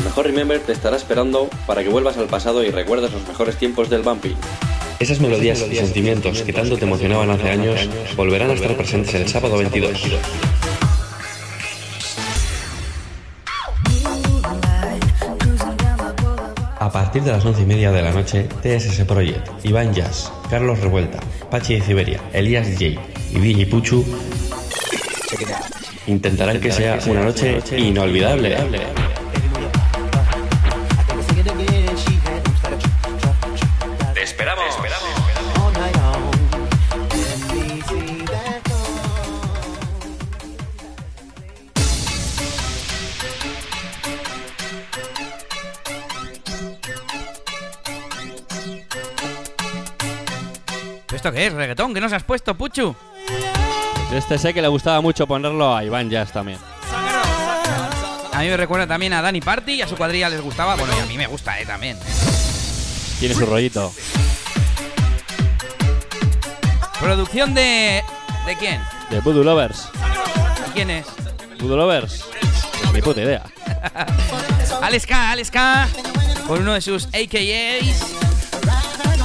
Mejor 0.03 0.27
Remember 0.27 0.59
te 0.59 0.73
estará 0.73 0.97
esperando 0.97 1.49
para 1.65 1.85
que 1.85 1.89
vuelvas 1.89 2.17
al 2.17 2.27
pasado 2.27 2.65
y 2.65 2.73
recuerdes 2.73 3.13
los 3.13 3.29
mejores 3.29 3.57
tiempos 3.57 3.89
del 3.89 4.03
bumping. 4.03 4.35
Esas 4.99 5.21
melodías 5.21 5.65
y 5.71 5.77
sentimientos 5.77 6.43
que 6.43 6.53
tanto 6.53 6.77
te 6.77 6.87
emocionaban 6.87 7.31
hace 7.31 7.51
años 7.51 7.89
volverán 8.17 8.51
a 8.51 8.55
estar 8.55 8.77
presentes 8.77 9.15
el 9.15 9.29
sábado 9.29 9.59
22. 9.59 10.03
Partir 17.17 17.33
de 17.33 17.39
las 17.39 17.47
once 17.47 17.63
y 17.63 17.65
media 17.65 17.91
de 17.93 18.03
la 18.03 18.13
noche, 18.13 18.47
TSS 18.63 19.05
Project, 19.07 19.65
Iván 19.65 19.95
Jazz, 19.95 20.31
Carlos 20.51 20.79
Revuelta, 20.81 21.19
Pachi 21.51 21.77
de 21.77 21.81
Siberia, 21.81 22.21
Elías 22.35 22.67
DJ 22.67 22.99
y 23.33 23.39
DJ 23.39 23.67
Puchu 23.69 24.05
intentarán 26.07 26.61
que 26.61 26.71
sea 26.71 26.99
una 27.07 27.25
noche 27.25 27.63
inolvidable. 27.79 28.59
Qué 51.37 51.47
es? 51.47 51.53
¿Reggaetón? 51.53 51.93
¿Qué 51.93 52.01
nos 52.01 52.13
has 52.13 52.23
puesto, 52.23 52.55
Puchu? 52.55 52.97
Este 54.11 54.39
sé 54.39 54.55
que 54.55 54.63
le 54.63 54.69
gustaba 54.69 55.03
mucho 55.03 55.27
ponerlo 55.27 55.77
a 55.77 55.85
Iván 55.85 56.09
Jazz 56.09 56.33
también. 56.33 56.59
A 58.33 58.41
mí 58.41 58.49
me 58.49 58.57
recuerda 58.57 58.87
también 58.87 59.13
a 59.13 59.21
Dani 59.21 59.41
Party 59.41 59.75
y 59.75 59.83
a 59.83 59.89
su 59.89 59.97
cuadrilla 59.97 60.31
les 60.31 60.41
gustaba. 60.41 60.77
Bueno, 60.77 60.95
y 60.97 61.01
a 61.01 61.07
mí 61.07 61.17
me 61.19 61.27
gusta, 61.27 61.61
eh, 61.61 61.67
también. 61.67 61.99
Tiene 63.21 63.35
su 63.35 63.45
rollito. 63.45 63.93
Producción 67.01 67.53
de. 67.53 68.03
¿De 68.47 68.57
quién? 68.57 68.81
De 69.11 69.21
Voodoo 69.21 69.45
Lovers. 69.45 69.91
¿De 69.93 70.73
quién 70.73 70.91
es? 70.91 71.07
Voodoo 71.61 71.77
Lovers. 71.77 72.25
Ni 72.95 73.03
puta 73.03 73.21
idea. 73.21 73.43
Alex 74.83 75.07
K, 75.07 75.31
Alex 75.33 75.51
K, 75.51 75.89
con 76.47 76.61
uno 76.61 76.75
de 76.75 76.81
sus 76.81 77.07
AKAs, 77.07 78.15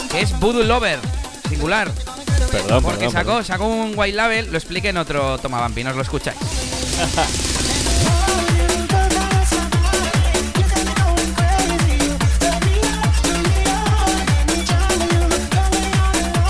que 0.10 0.22
es 0.22 0.38
Voodoo 0.40 0.64
Lover, 0.64 1.00
singular. 1.52 1.92
Perdón, 2.52 2.84
Porque 2.84 3.06
perdón, 3.06 3.14
sacó, 3.14 3.28
perdón. 3.28 3.46
sacó 3.46 3.66
un 3.68 3.94
white 3.96 4.16
label, 4.16 4.52
lo 4.52 4.58
expliqué 4.58 4.90
en 4.90 4.98
otro 4.98 5.38
Toma 5.38 5.60
Vampi, 5.60 5.84
no 5.84 5.92
os 5.92 5.96
lo 5.96 6.02
escucháis. 6.02 6.38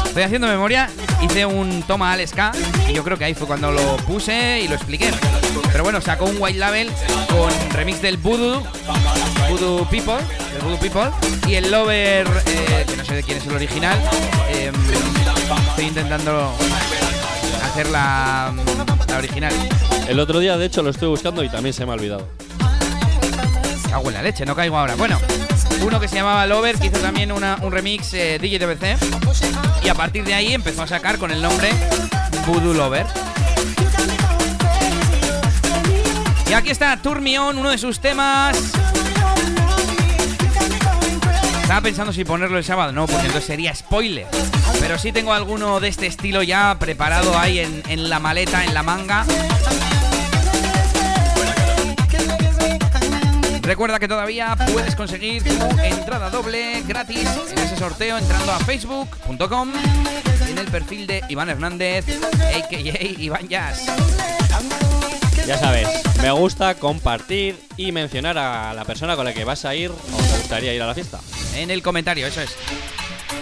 Estoy 0.07 0.23
haciendo 0.23 0.47
memoria, 0.47 0.89
hice 1.21 1.45
un 1.45 1.83
toma 1.83 2.11
Alex 2.11 2.33
K 2.33 2.51
y 2.89 2.93
yo 2.93 3.01
creo 3.01 3.17
que 3.17 3.23
ahí 3.23 3.33
fue 3.33 3.47
cuando 3.47 3.71
lo 3.71 3.95
puse 3.97 4.59
y 4.59 4.67
lo 4.67 4.75
expliqué. 4.75 5.09
Pero 5.71 5.85
bueno, 5.85 6.01
sacó 6.01 6.25
un 6.25 6.35
white 6.37 6.59
label 6.59 6.91
con 7.29 7.49
remix 7.71 8.01
del 8.01 8.17
Voodoo, 8.17 8.61
Voodoo 9.49 9.85
People, 9.89 10.15
del 10.51 10.61
Voodoo 10.63 10.79
People 10.79 11.09
y 11.47 11.55
el 11.55 11.71
Lover, 11.71 12.27
eh, 12.45 12.85
sé 13.11 13.15
de 13.17 13.23
quién 13.23 13.37
es 13.39 13.45
el 13.45 13.53
original. 13.53 13.97
eh, 14.49 14.71
estoy 15.69 15.85
intentando 15.85 16.53
hacer 17.63 17.89
la, 17.89 18.53
la 19.07 19.17
original. 19.17 19.53
El 20.07 20.19
otro 20.19 20.39
día, 20.39 20.57
de 20.57 20.65
hecho, 20.65 20.81
lo 20.81 20.89
estoy 20.91 21.09
buscando 21.09 21.43
y 21.43 21.49
también 21.49 21.73
se 21.73 21.85
me 21.85 21.91
ha 21.91 21.95
olvidado. 21.95 22.27
Cago 23.89 24.07
en 24.07 24.13
la 24.13 24.23
leche, 24.23 24.45
no 24.45 24.55
caigo 24.55 24.77
ahora. 24.77 24.95
Bueno, 24.95 25.19
uno 25.81 25.99
que 25.99 26.07
se 26.07 26.15
llamaba 26.15 26.45
Lover, 26.47 26.77
que 26.79 26.87
hizo 26.87 26.99
también 26.99 27.31
una- 27.33 27.57
un 27.61 27.71
remix 27.71 28.13
eh, 28.13 28.39
DJ. 28.39 28.95
Y 29.83 29.89
a 29.89 29.93
partir 29.95 30.23
de 30.23 30.33
ahí 30.33 30.53
empezó 30.53 30.83
a 30.83 30.87
sacar 30.87 31.17
con 31.17 31.31
el 31.31 31.41
nombre 31.41 31.69
Voodoo 32.47 32.73
Lover. 32.73 33.05
Y 36.49 36.53
aquí 36.53 36.69
está 36.69 36.95
Turn 36.97 37.21
Me 37.23 37.37
On, 37.39 37.57
uno 37.57 37.69
de 37.71 37.77
sus 37.77 37.99
temas. 37.99 38.57
Estaba 41.71 41.83
pensando 41.83 42.11
si 42.11 42.25
ponerlo 42.25 42.57
el 42.57 42.65
sábado, 42.65 42.91
no, 42.91 43.07
porque 43.07 43.27
entonces 43.27 43.45
sería 43.45 43.73
spoiler. 43.73 44.27
Pero 44.81 44.99
sí 44.99 45.13
tengo 45.13 45.31
alguno 45.31 45.79
de 45.79 45.87
este 45.87 46.05
estilo 46.05 46.43
ya 46.43 46.75
preparado 46.77 47.39
ahí 47.39 47.59
en, 47.59 48.09
la 48.09 48.19
maleta, 48.19 48.65
en 48.65 48.73
la 48.73 48.83
manga. 48.83 49.25
Recuerda 53.61 53.99
que 53.99 54.09
todavía 54.09 54.57
puedes 54.73 54.97
conseguir 54.97 55.45
tu 55.45 55.81
entrada 55.81 56.29
doble 56.29 56.83
gratis 56.85 57.29
en 57.49 57.59
ese 57.59 57.77
sorteo 57.77 58.17
entrando 58.17 58.51
a 58.51 58.59
facebook.com 58.59 59.71
en 60.49 60.57
el 60.57 60.67
perfil 60.67 61.07
de 61.07 61.21
Iván 61.29 61.47
Hernández, 61.47 62.03
a.k.a. 62.09 63.01
Iván 63.17 63.47
Jazz. 63.47 63.85
Ya 65.47 65.57
sabes, 65.57 65.87
me 66.21 66.31
gusta 66.31 66.75
compartir 66.75 67.57
y 67.77 67.93
mencionar 67.93 68.37
a 68.37 68.73
la 68.73 68.83
persona 68.83 69.15
con 69.15 69.23
la 69.23 69.33
que 69.33 69.45
vas 69.45 69.63
a 69.63 69.73
ir 69.73 69.89
o 69.89 69.95
te 69.95 70.37
gustaría 70.37 70.73
ir 70.73 70.81
a 70.81 70.87
la 70.87 70.93
fiesta. 70.93 71.21
En 71.55 71.71
el 71.71 71.81
comentario, 71.81 72.27
eso 72.27 72.41
es. 72.41 72.55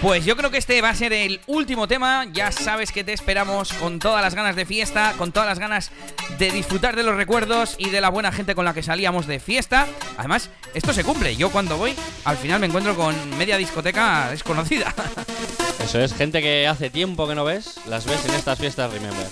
Pues 0.02 0.24
yo 0.24 0.38
creo 0.38 0.50
que 0.50 0.58
este 0.58 0.82
va 0.82 0.90
a 0.90 0.96
ser 0.96 1.12
el 1.12 1.42
último 1.46 1.88
tema. 1.88 2.26
Ya 2.32 2.54
sabes 2.54 2.94
que 2.94 3.04
te 3.04 3.12
esperamos 3.12 3.74
con 3.74 4.00
todas 4.00 4.22
las 4.22 4.34
ganas 4.34 4.56
de 4.56 4.66
fiesta, 4.66 5.14
con 5.18 5.34
todas 5.34 5.50
las 5.50 5.60
ganas 5.60 5.92
de 6.38 6.52
disfrutar 6.52 6.96
de 6.96 7.04
los 7.04 7.16
recuerdos 7.16 7.76
y 7.78 7.90
de 7.90 8.00
la 8.00 8.10
buena 8.10 8.32
gente 8.32 8.56
con 8.56 8.64
la 8.64 8.74
que 8.74 8.82
salíamos 8.82 9.28
de 9.28 9.42
fiesta. 9.42 9.88
Además, 10.18 10.50
esto 10.74 10.94
se 10.94 11.04
cumple. 11.04 11.36
Yo 11.36 11.52
cuando 11.52 11.78
voy, 11.78 11.96
al 12.24 12.38
final 12.38 12.62
me 12.62 12.68
encuentro 12.68 12.96
con 12.96 13.14
media 13.38 13.58
discoteca 13.58 14.30
desconocida. 14.32 14.94
Eso 15.84 16.00
es, 16.00 16.14
gente 16.14 16.42
que 16.42 16.68
hace 16.68 16.90
tiempo 16.90 17.28
que 17.28 17.36
no 17.36 17.44
ves, 17.44 17.80
las 17.88 18.06
ves 18.06 18.24
en 18.26 18.36
estas 18.36 18.58
fiestas 18.58 18.94
Remember. 18.94 19.28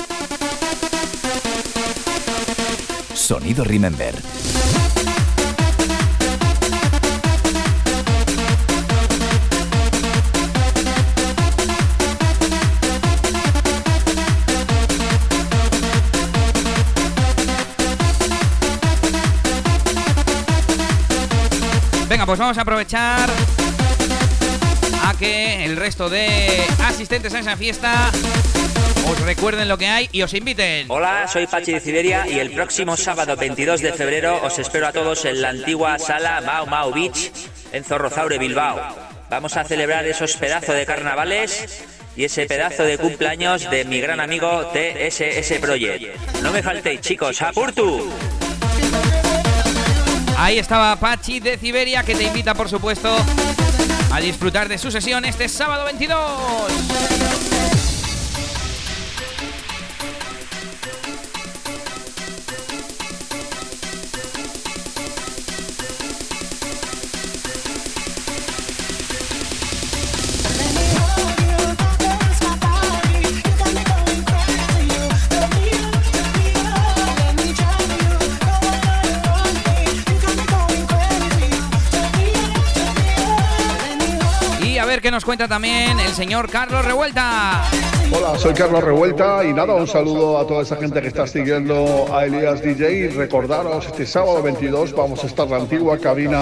Sonido 3.14 3.64
Remember. 3.64 4.16
Pues 22.28 22.40
vamos 22.40 22.58
a 22.58 22.62
aprovechar 22.64 23.30
a 25.02 25.18
que 25.18 25.64
el 25.64 25.78
resto 25.78 26.10
de 26.10 26.62
asistentes 26.84 27.34
a 27.34 27.40
esa 27.40 27.56
fiesta 27.56 28.12
os 29.10 29.18
recuerden 29.22 29.70
lo 29.70 29.78
que 29.78 29.88
hay 29.88 30.10
y 30.12 30.24
os 30.24 30.34
inviten. 30.34 30.88
Hola, 30.90 31.30
soy 31.30 31.48
Pachi 31.48 31.72
de 31.72 31.80
Siberia 31.80 32.28
y 32.28 32.40
el 32.40 32.52
próximo 32.52 32.98
sábado 32.98 33.38
22 33.38 33.80
de 33.80 33.94
febrero 33.94 34.42
os 34.44 34.60
espero 34.60 34.88
a 34.88 34.92
todos 34.92 35.24
en 35.24 35.42
la 35.42 35.50
antigua 35.50 35.98
sala 36.00 36.42
Mau 36.42 36.68
Mau 36.68 36.92
Beach 36.92 37.32
en 37.72 37.86
Zorrozaure, 37.86 38.38
Bilbao. 38.38 38.78
Vamos 39.30 39.56
a 39.56 39.64
celebrar 39.64 40.06
esos 40.06 40.36
pedazos 40.36 40.76
de 40.76 40.86
carnavales 40.86 41.82
y 42.18 42.26
ese 42.26 42.46
pedazo 42.46 42.84
de 42.84 42.98
cumpleaños 42.98 43.72
de 43.72 43.86
mi 43.86 44.02
gran 44.02 44.20
amigo 44.20 44.70
TSS 44.74 45.60
Project. 45.62 46.14
No 46.44 46.52
me 46.52 46.62
faltéis, 46.62 47.00
chicos, 47.00 47.42
¡apurtu! 47.42 48.12
Ahí 50.38 50.60
estaba 50.60 50.96
Pachi 50.98 51.40
de 51.40 51.58
Siberia 51.58 52.04
que 52.04 52.14
te 52.14 52.24
invita, 52.24 52.54
por 52.54 52.70
supuesto, 52.70 53.10
a 54.12 54.20
disfrutar 54.20 54.70
de 54.70 54.78
su 54.78 54.92
sesión 54.92 55.26
este 55.26 55.50
sábado 55.50 55.86
22. 55.86 57.57
Nos 85.18 85.26
cuenta 85.26 85.48
también 85.48 86.00
el 86.00 86.14
señor 86.14 86.48
Carlos 86.48 86.86
Revuelta. 86.86 87.64
Hola, 88.10 88.38
soy 88.38 88.54
Carlos 88.54 88.84
Revuelta 88.84 89.44
y 89.44 89.52
nada, 89.52 89.74
un 89.74 89.88
saludo 89.88 90.38
a 90.38 90.46
toda 90.46 90.62
esa 90.62 90.76
gente 90.76 91.02
que 91.02 91.08
está 91.08 91.26
siguiendo 91.26 92.06
a 92.16 92.26
Elías 92.26 92.62
DJ. 92.62 93.10
Recordaros, 93.10 93.88
este 93.88 94.06
sábado 94.06 94.44
22 94.44 94.94
vamos 94.94 95.24
a 95.24 95.28
estar 95.28 95.48
la 95.50 95.58
antigua 95.58 95.98
cabina 95.98 96.42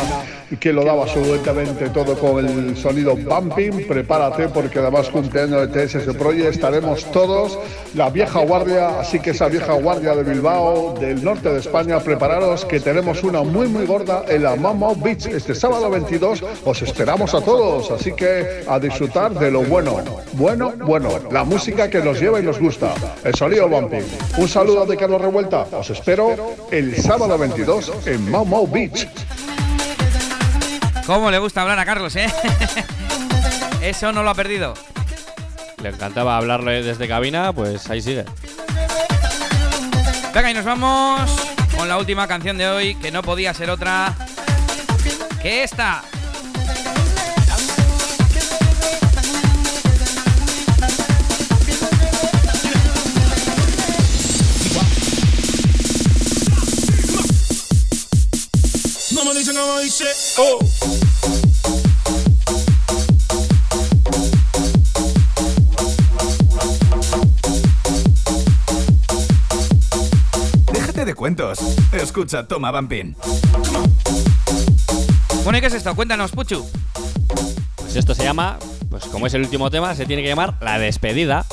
que 0.60 0.72
lo 0.72 0.84
daba 0.84 1.04
absolutamente 1.04 1.90
todo 1.90 2.16
con 2.20 2.46
el 2.46 2.78
sonido 2.78 3.16
bumping. 3.16 3.88
Prepárate 3.88 4.50
porque 4.50 4.80
además 4.80 5.10
cumpleaños 5.10 5.72
de 5.72 5.88
TSS 5.88 6.14
Project 6.16 6.50
estaremos 6.50 7.10
todos, 7.12 7.58
la 7.96 8.10
vieja 8.10 8.42
guardia, 8.42 9.00
así 9.00 9.20
que 9.20 9.32
esa 9.32 9.48
vieja 9.48 9.74
guardia 9.74 10.14
de 10.16 10.24
Bilbao, 10.24 10.94
del 11.00 11.24
norte 11.24 11.50
de 11.50 11.60
España, 11.60 12.00
prepararos 12.00 12.64
que 12.66 12.80
tenemos 12.80 13.24
una 13.24 13.42
muy 13.42 13.68
muy 13.68 13.86
gorda 13.86 14.24
en 14.28 14.44
la 14.44 14.56
Mama 14.56 14.90
Beach 14.96 15.26
este 15.26 15.56
sábado 15.56 15.90
22. 15.90 16.44
Os 16.64 16.82
esperamos 16.84 17.34
a 17.34 17.42
todos, 17.42 17.90
así 17.90 18.12
que 18.12 18.65
a 18.68 18.80
disfrutar 18.80 19.34
de 19.34 19.52
lo 19.52 19.64
bueno, 19.64 20.04
bueno, 20.34 20.74
bueno, 20.78 21.10
la 21.32 21.44
música 21.44 21.90
que 21.90 22.02
nos 22.02 22.20
lleva 22.20 22.40
y 22.40 22.44
nos 22.44 22.60
gusta, 22.60 22.94
el 23.24 23.34
sonido 23.36 23.68
bumping. 23.68 24.04
Un 24.38 24.48
saludo 24.48 24.86
de 24.86 24.98
Carlos 24.98 25.22
Revuelta, 25.22 25.68
os 25.72 25.90
espero 25.90 26.36
el 26.72 26.96
sábado 26.96 27.38
22 27.38 28.08
en 28.08 28.32
Mau 28.32 28.46
Mau 28.46 28.68
Beach. 28.68 29.08
¿Cómo 31.06 31.30
le 31.30 31.38
gusta 31.38 31.62
hablar 31.62 31.78
a 31.78 31.86
Carlos, 31.86 32.16
eh? 32.16 32.28
Eso 33.82 34.12
no 34.12 34.24
lo 34.24 34.32
ha 34.32 34.36
perdido. 34.36 34.74
Le 35.84 35.90
encantaba 35.90 36.38
hablarle 36.38 36.82
desde 36.82 37.08
cabina, 37.08 37.54
pues 37.54 37.88
ahí 37.90 38.02
sigue. 38.02 38.26
Venga, 40.34 40.50
y 40.50 40.54
nos 40.56 40.66
vamos 40.66 41.22
con 41.78 41.88
la 41.88 41.98
última 41.98 42.28
canción 42.28 42.58
de 42.58 42.68
hoy, 42.68 42.96
que 42.96 43.12
no 43.12 43.22
podía 43.22 43.54
ser 43.54 43.70
otra 43.70 44.16
que 45.42 45.64
esta. 45.64 46.04
No 59.26 59.34
me 59.34 59.40
dicen 59.40 59.56
cómo 59.56 59.80
dice, 59.80 60.06
oh. 60.38 60.60
Déjate 70.72 71.06
de 71.06 71.16
cuentos. 71.16 71.58
Escucha, 71.92 72.48
toma, 72.48 72.70
Vampin. 72.70 73.18
Bueno, 75.44 75.58
¿y 75.58 75.62
qué 75.62 75.68
es 75.68 75.74
esto? 75.74 75.96
Cuéntanos, 75.96 76.30
Puchu. 76.30 76.64
Pues 77.78 77.96
esto 77.96 78.14
se 78.14 78.24
llama, 78.24 78.60
pues 78.92 79.06
como 79.06 79.26
es 79.26 79.34
el 79.34 79.42
último 79.42 79.72
tema, 79.72 79.96
se 79.96 80.06
tiene 80.06 80.22
que 80.22 80.28
llamar 80.28 80.54
La 80.62 80.78
Despedida. 80.78 81.45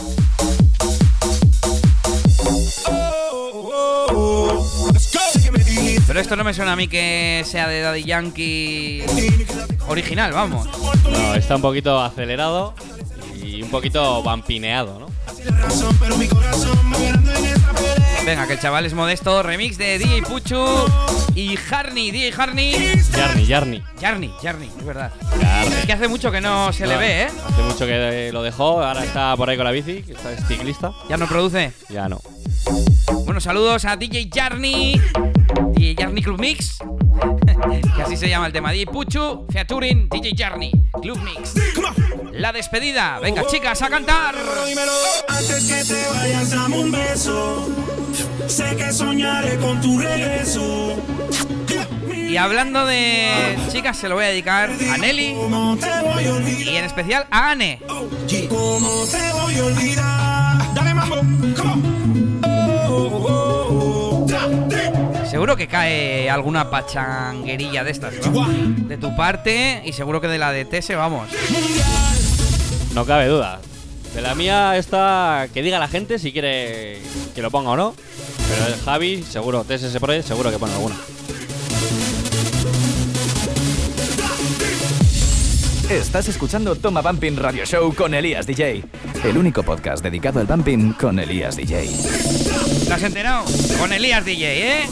Esto 6.22 6.36
no 6.36 6.44
me 6.44 6.54
suena 6.54 6.72
a 6.72 6.76
mí 6.76 6.86
que 6.86 7.42
sea 7.44 7.66
de 7.66 7.80
Daddy 7.80 8.04
Yankee 8.04 9.02
original, 9.88 10.32
vamos. 10.32 10.68
No, 11.10 11.34
está 11.34 11.56
un 11.56 11.62
poquito 11.62 12.00
acelerado 12.00 12.74
y 13.42 13.60
un 13.60 13.70
poquito 13.70 14.22
vampineado, 14.22 15.00
¿no? 15.00 15.06
Venga, 18.24 18.46
que 18.46 18.52
el 18.52 18.60
chaval 18.60 18.86
es 18.86 18.94
modesto. 18.94 19.42
Remix 19.42 19.76
de 19.76 19.98
DJ 19.98 20.22
Puchu 20.22 20.64
y 21.34 21.58
Harney. 21.70 22.12
DJ 22.12 22.32
Harney. 22.36 23.00
Yarni, 23.16 23.46
Yarni. 23.46 23.82
Yarni, 24.00 24.32
Yarni, 24.40 24.70
es 24.78 24.84
verdad. 24.84 25.12
Yarni. 25.40 25.74
Es 25.74 25.86
que 25.86 25.92
hace 25.92 26.06
mucho 26.06 26.30
que 26.30 26.40
no 26.40 26.72
se 26.72 26.86
le 26.86 26.96
ve, 26.96 27.22
¿eh? 27.22 27.28
Hace 27.48 27.62
mucho 27.62 27.84
que 27.84 28.30
lo 28.32 28.42
dejó, 28.44 28.80
ahora 28.80 29.04
está 29.04 29.36
por 29.36 29.50
ahí 29.50 29.56
con 29.56 29.64
la 29.64 29.72
bici, 29.72 30.02
que 30.02 30.12
está 30.12 30.32
es 30.32 30.46
ciclista. 30.46 30.92
Ya 31.08 31.16
no 31.16 31.26
produce. 31.26 31.72
Ya 31.88 32.08
no. 32.08 32.20
Bueno, 33.24 33.40
saludos 33.40 33.84
a 33.86 33.96
DJ 33.96 34.30
Jarni. 34.32 35.00
DJ 35.72 35.96
Jarni 35.98 36.22
Club 36.22 36.38
Mix. 36.38 36.78
que 37.96 38.02
así 38.02 38.16
se 38.16 38.28
llama 38.28 38.46
el 38.46 38.52
tema. 38.52 38.70
DJ 38.70 38.86
Puchu, 38.86 39.46
featuring 39.50 40.08
DJ 40.08 40.34
Jarni. 40.36 40.70
Club 41.00 41.18
Mix. 41.22 41.54
La 42.32 42.52
despedida. 42.52 43.18
Venga, 43.18 43.44
chicas, 43.48 43.82
a 43.82 43.88
cantar. 43.88 44.36
Dímelo 44.66 44.92
antes 45.28 45.64
que 45.64 45.92
te 45.92 46.08
vayas, 46.08 46.50
dame 46.50 46.78
un 46.78 46.92
beso. 46.92 47.68
Sé 48.46 48.76
que 48.76 48.92
soñaré 48.92 49.56
con 49.56 49.80
tu 49.80 49.98
regreso. 49.98 50.96
Y 52.32 52.36
hablando 52.36 52.86
de 52.86 53.56
chicas, 53.70 53.96
se 53.96 54.08
lo 54.08 54.14
voy 54.14 54.24
a 54.24 54.28
dedicar 54.28 54.70
a 54.70 54.96
Nelly 54.96 55.34
¿Cómo 55.34 55.76
y 56.46 56.76
en 56.76 56.84
especial 56.84 57.26
a 57.30 57.50
Anne. 57.50 57.80
¿Cómo 58.48 59.04
te 59.06 59.32
voy 59.32 59.54
a 59.56 59.64
olvidar? 59.64 60.74
Dale 60.74 60.94
mambo, 60.94 61.16
come 61.56 61.72
on. 61.72 62.40
Oh, 62.44 62.90
oh, 62.90 63.26
oh, 63.28 64.26
oh. 64.26 65.26
Seguro 65.26 65.56
que 65.56 65.66
cae 65.66 66.30
alguna 66.30 66.70
pachanguerilla 66.70 67.84
de 67.84 67.90
estas, 67.90 68.14
¿no? 68.26 68.48
De 68.48 68.96
tu 68.96 69.14
parte 69.14 69.82
y 69.84 69.92
seguro 69.92 70.20
que 70.20 70.28
de 70.28 70.38
la 70.38 70.52
de 70.52 70.64
Tese, 70.64 70.94
vamos. 70.94 71.28
No 72.94 73.04
cabe 73.04 73.26
duda. 73.26 73.60
De 74.14 74.20
la 74.20 74.34
mía 74.34 74.76
está 74.76 75.48
que 75.54 75.62
diga 75.62 75.78
la 75.78 75.88
gente 75.88 76.18
si 76.18 76.32
quiere 76.32 76.98
que 77.34 77.42
lo 77.42 77.50
ponga 77.50 77.70
o 77.70 77.76
no. 77.76 77.94
Pero 78.48 78.66
el 78.66 78.80
Javi, 78.80 79.22
seguro, 79.22 79.64
TSS 79.64 79.98
Project, 79.98 80.28
seguro 80.28 80.50
que 80.50 80.58
pone 80.58 80.72
alguna. 80.74 80.96
Estás 85.88 86.28
escuchando 86.28 86.74
Toma 86.76 87.02
Bumping 87.02 87.36
Radio 87.36 87.66
Show 87.66 87.94
con 87.94 88.14
Elías 88.14 88.46
DJ. 88.46 88.82
El 89.24 89.36
único 89.36 89.62
podcast 89.62 90.02
dedicado 90.02 90.40
al 90.40 90.46
bumping 90.46 90.92
con 90.94 91.18
Elías 91.18 91.56
DJ. 91.56 91.88
¿Te 92.86 92.92
has 92.92 93.02
enterado? 93.02 93.44
Con 93.78 93.92
Elías 93.92 94.24
DJ, 94.24 94.80
¿eh? 94.80 94.88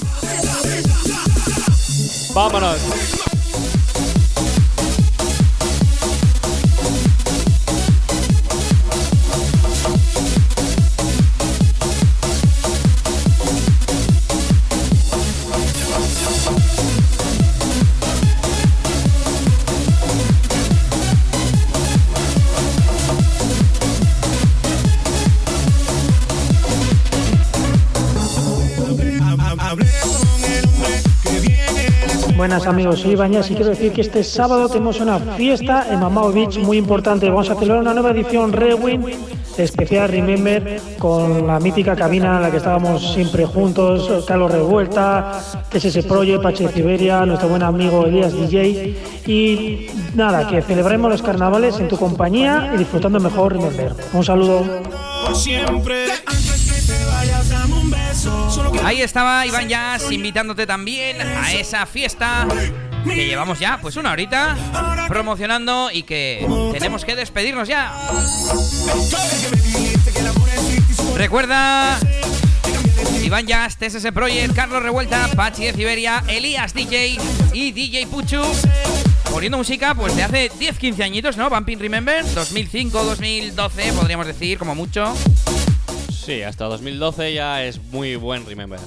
¡Vámonos! 2.34 3.29
Buenas 32.50 32.66
amigos, 32.66 32.98
soy 32.98 33.14
Bañas 33.14 33.48
y 33.48 33.54
quiero 33.54 33.70
decir 33.70 33.92
que 33.92 34.00
este 34.00 34.24
sábado 34.24 34.68
tenemos 34.68 34.98
una 34.98 35.20
fiesta 35.20 35.86
en 35.88 36.00
Mamao 36.00 36.32
Beach 36.32 36.58
muy 36.58 36.78
importante. 36.78 37.28
Vamos 37.28 37.48
a 37.48 37.54
celebrar 37.54 37.80
una 37.80 37.94
nueva 37.94 38.10
edición 38.10 38.52
Rewind 38.52 39.08
especial 39.56 40.08
Remember 40.08 40.80
con 40.98 41.46
la 41.46 41.60
mítica 41.60 41.94
cabina 41.94 42.38
en 42.38 42.42
la 42.42 42.50
que 42.50 42.56
estábamos 42.56 43.12
siempre 43.12 43.46
juntos, 43.46 44.24
Carlos 44.26 44.50
Revuelta, 44.50 45.40
TSS 45.70 46.04
Project, 46.06 46.42
Pache 46.42 46.66
Siberia, 46.72 47.24
nuestro 47.24 47.48
buen 47.48 47.62
amigo 47.62 48.04
Elías 48.04 48.32
DJ 48.32 48.96
y 49.28 49.86
nada, 50.16 50.48
que 50.48 50.60
celebremos 50.60 51.08
los 51.08 51.22
carnavales 51.22 51.78
en 51.78 51.86
tu 51.86 51.96
compañía 51.96 52.72
y 52.74 52.78
disfrutando 52.78 53.20
mejor 53.20 53.52
Remember. 53.52 53.94
Un 54.12 54.24
saludo. 54.24 54.64
Siempre 55.34 56.06
Ahí 58.84 59.02
estaba 59.02 59.46
Iván 59.46 59.68
Jazz 59.68 60.10
invitándote 60.10 60.66
también 60.66 61.20
a 61.20 61.52
esa 61.52 61.86
fiesta 61.86 62.46
que 63.04 63.26
llevamos 63.26 63.58
ya 63.58 63.78
pues 63.80 63.96
una 63.96 64.12
horita 64.12 64.56
promocionando 65.08 65.90
y 65.90 66.02
que 66.02 66.46
tenemos 66.72 67.04
que 67.04 67.16
despedirnos 67.16 67.68
ya. 67.68 67.94
Recuerda 71.16 71.98
Iván 73.22 73.46
Jazz, 73.46 73.76
TSS 73.76 74.12
Project, 74.12 74.54
Carlos 74.54 74.82
Revuelta, 74.82 75.28
Pachi 75.36 75.66
de 75.66 75.72
Siberia, 75.74 76.24
Elías 76.26 76.74
DJ 76.74 77.18
y 77.52 77.72
DJ 77.72 78.06
Puchu. 78.06 78.42
Poniendo 79.30 79.58
música 79.58 79.94
pues 79.94 80.16
de 80.16 80.24
hace 80.24 80.50
10-15 80.50 81.04
añitos, 81.04 81.36
¿no? 81.36 81.48
Bumping 81.48 81.78
Remember, 81.78 82.24
2005-2012 82.24 83.92
podríamos 83.92 84.26
decir, 84.26 84.58
como 84.58 84.74
mucho. 84.74 85.14
Sí, 86.30 86.44
hasta 86.44 86.66
2012 86.66 87.34
ya 87.34 87.64
es 87.64 87.82
muy 87.90 88.14
buen 88.14 88.46
Remember. 88.46 88.78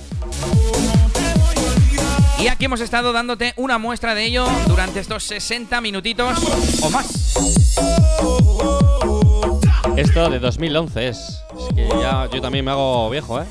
Y 2.39 2.48
aquí 2.48 2.64
hemos 2.64 2.80
estado 2.80 3.12
dándote 3.12 3.52
una 3.58 3.78
muestra 3.78 4.16
de 4.16 4.24
ello 4.24 4.48
durante 4.66 5.02
estos 5.02 5.26
60 5.26 5.82
minutitos 5.82 6.39
o 6.82 6.89
más. 6.89 7.36
Esto 9.98 10.30
de 10.30 10.39
2011 10.39 11.08
es. 11.10 11.18
Es 11.18 11.76
que 11.76 11.89
ya 11.89 12.30
yo 12.32 12.39
también 12.39 12.64
me 12.64 12.72
hago 12.72 13.10
viejo, 13.10 13.41
¿eh? 13.41 13.46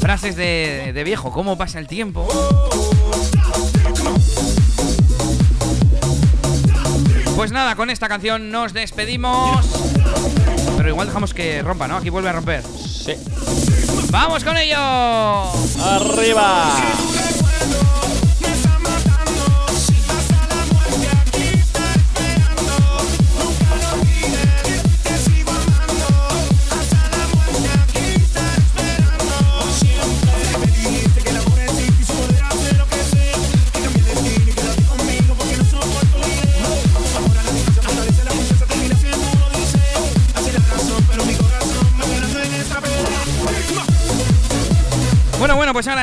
Frases 0.00 0.36
de, 0.36 0.92
de 0.94 1.04
viejo, 1.04 1.32
¿cómo 1.32 1.58
pasa 1.58 1.80
el 1.80 1.86
tiempo? 1.86 2.26
Pues 7.36 7.52
nada, 7.52 7.76
con 7.76 7.90
esta 7.90 8.08
canción 8.08 8.50
nos 8.50 8.72
despedimos. 8.72 9.66
Pero 10.80 10.88
igual 10.88 11.08
dejamos 11.08 11.34
que 11.34 11.60
rompa, 11.60 11.86
¿no? 11.86 11.98
Aquí 11.98 12.08
vuelve 12.08 12.30
a 12.30 12.32
romper. 12.32 12.62
Sí. 12.64 13.12
¡Vamos 14.10 14.42
con 14.42 14.56
ello! 14.56 14.78
¡Arriba! 15.78 16.72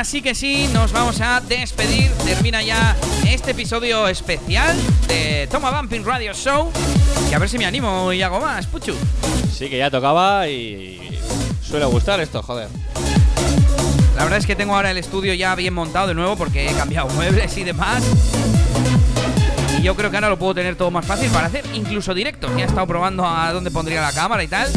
Bueno, 0.08 0.16
pues 0.16 0.16
ahora 0.16 0.16
sí 0.16 0.22
que 0.22 0.34
sí, 0.34 0.70
nos 0.72 0.92
vamos 0.92 1.20
a 1.20 1.40
despedir. 1.40 2.10
Termina 2.24 2.62
ya 2.62 2.96
este 3.26 3.50
episodio 3.50 4.08
especial 4.08 4.76
de 5.06 5.46
Toma 5.50 5.70
Bumping 5.70 6.04
Radio 6.04 6.32
Show. 6.32 6.70
Y 7.30 7.34
a 7.34 7.38
ver 7.38 7.48
si 7.48 7.58
me 7.58 7.66
animo 7.66 8.12
y 8.12 8.22
hago 8.22 8.40
más, 8.40 8.66
Puchu. 8.66 8.94
Sí 9.52 9.68
que 9.68 9.78
ya 9.78 9.90
tocaba 9.90 10.48
y 10.48 11.18
suele 11.62 11.84
gustar 11.86 12.20
esto, 12.20 12.42
joder. 12.42 12.68
La 14.16 14.24
verdad 14.24 14.38
es 14.38 14.46
que 14.46 14.56
tengo 14.56 14.74
ahora 14.74 14.90
el 14.90 14.98
estudio 14.98 15.34
ya 15.34 15.54
bien 15.54 15.74
montado 15.74 16.08
de 16.08 16.14
nuevo 16.14 16.36
porque 16.36 16.70
he 16.70 16.74
cambiado 16.74 17.08
muebles 17.14 17.56
y 17.56 17.64
demás. 17.64 18.02
Y 19.78 19.82
yo 19.82 19.94
creo 19.94 20.10
que 20.10 20.16
ahora 20.16 20.30
lo 20.30 20.38
puedo 20.38 20.54
tener 20.54 20.76
todo 20.76 20.90
más 20.90 21.04
fácil 21.04 21.30
para 21.30 21.46
hacer 21.48 21.64
incluso 21.74 22.14
directos. 22.14 22.50
Ya 22.56 22.64
he 22.64 22.66
estado 22.66 22.86
probando 22.86 23.26
a 23.26 23.52
dónde 23.52 23.70
pondría 23.70 24.00
la 24.00 24.12
cámara 24.12 24.42
y 24.42 24.48
tal. 24.48 24.70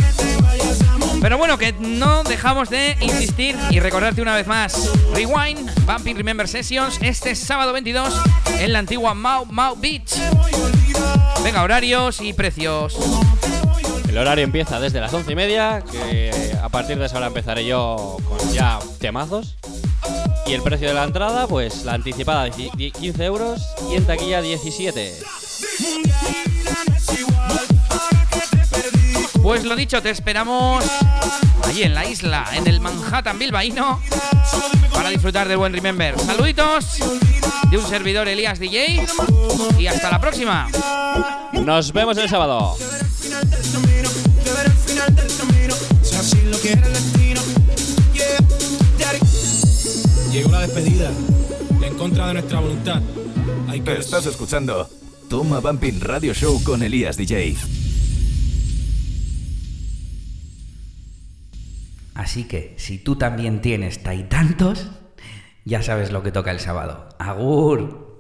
Pero 1.22 1.38
bueno, 1.38 1.58
que 1.58 1.72
no 1.74 2.24
dejamos 2.24 2.70
de 2.72 2.98
insistir 3.00 3.56
y 3.70 3.80
recordarte 3.80 4.22
una 4.24 4.36
vez 4.36 4.48
más. 4.48 4.90
Rewind, 5.14 5.70
Bumping 5.86 6.16
Remember 6.18 6.48
Sessions, 6.48 6.98
este 7.02 7.36
sábado 7.36 7.74
22 7.74 8.12
en 8.60 8.74
la 8.74 8.80
antigua 8.80 9.14
Mau 9.14 9.46
Mau 9.46 9.76
Beach. 9.76 10.14
Venga, 11.44 11.62
horarios 11.62 12.22
y 12.22 12.34
precios. 12.34 12.96
El 14.10 14.18
horario 14.18 14.44
empieza 14.44 14.80
desde 14.80 15.00
las 15.00 15.14
once 15.14 15.32
y 15.32 15.36
media, 15.36 15.84
que 15.90 16.32
a 16.62 16.70
partir 16.70 16.98
de 16.98 17.06
esa 17.06 17.18
hora 17.18 17.28
empezaré 17.28 17.66
yo 17.66 18.18
con 18.28 18.52
ya 18.52 18.80
temazos. 19.00 19.56
Y 20.48 20.54
el 20.54 20.62
precio 20.64 20.88
de 20.88 20.96
la 20.96 21.04
entrada, 21.04 21.48
pues 21.48 21.86
la 21.86 21.94
anticipada 21.94 22.46
die- 22.46 22.72
die- 22.76 22.92
15 22.92 23.24
euros 23.24 23.62
y 23.92 23.96
en 23.96 24.06
taquilla 24.06 24.42
17. 24.42 25.14
Pues 29.42 29.64
lo 29.64 29.76
dicho, 29.76 30.02
te 30.02 30.12
esperamos 30.12 30.86
allí 31.66 31.84
en 31.84 31.94
la 31.94 32.06
isla, 32.06 32.46
en 32.54 32.68
el 32.68 32.80
Manhattan 32.80 33.40
bilbaíno, 33.40 34.00
para 34.94 35.10
disfrutar 35.10 35.48
del 35.48 35.58
buen 35.58 35.74
Remember. 35.74 36.18
Saluditos 36.20 36.98
de 37.70 37.78
un 37.78 37.88
servidor 37.88 38.28
Elías 38.28 38.60
DJ 38.60 39.06
y 39.80 39.88
hasta 39.88 40.12
la 40.12 40.20
próxima. 40.20 40.68
Nos 41.54 41.92
vemos 41.92 42.18
el 42.18 42.30
sábado. 42.30 42.78
Llegó 50.32 50.52
la 50.52 50.60
despedida, 50.62 51.12
en 51.84 51.98
contra 51.98 52.28
de 52.28 52.34
nuestra 52.36 52.60
voluntad. 52.60 53.02
Hay 53.68 53.82
que 53.82 53.98
Estás 53.98 54.26
escuchando 54.26 54.90
Toma 55.30 55.60
Bumping 55.60 56.00
Radio 56.00 56.34
Show 56.34 56.64
con 56.64 56.84
Elías 56.84 57.18
DJ. 57.18 57.81
Así 62.22 62.44
que 62.44 62.76
si 62.78 63.00
tú 63.00 63.16
también 63.16 63.62
tienes 63.62 64.04
tantos, 64.22 64.92
ya 65.66 65.82
sabes 65.82 66.12
lo 66.12 66.22
que 66.22 66.32
toca 66.32 66.52
el 66.52 66.60
sábado. 66.60 67.10
Agur. 67.18 68.11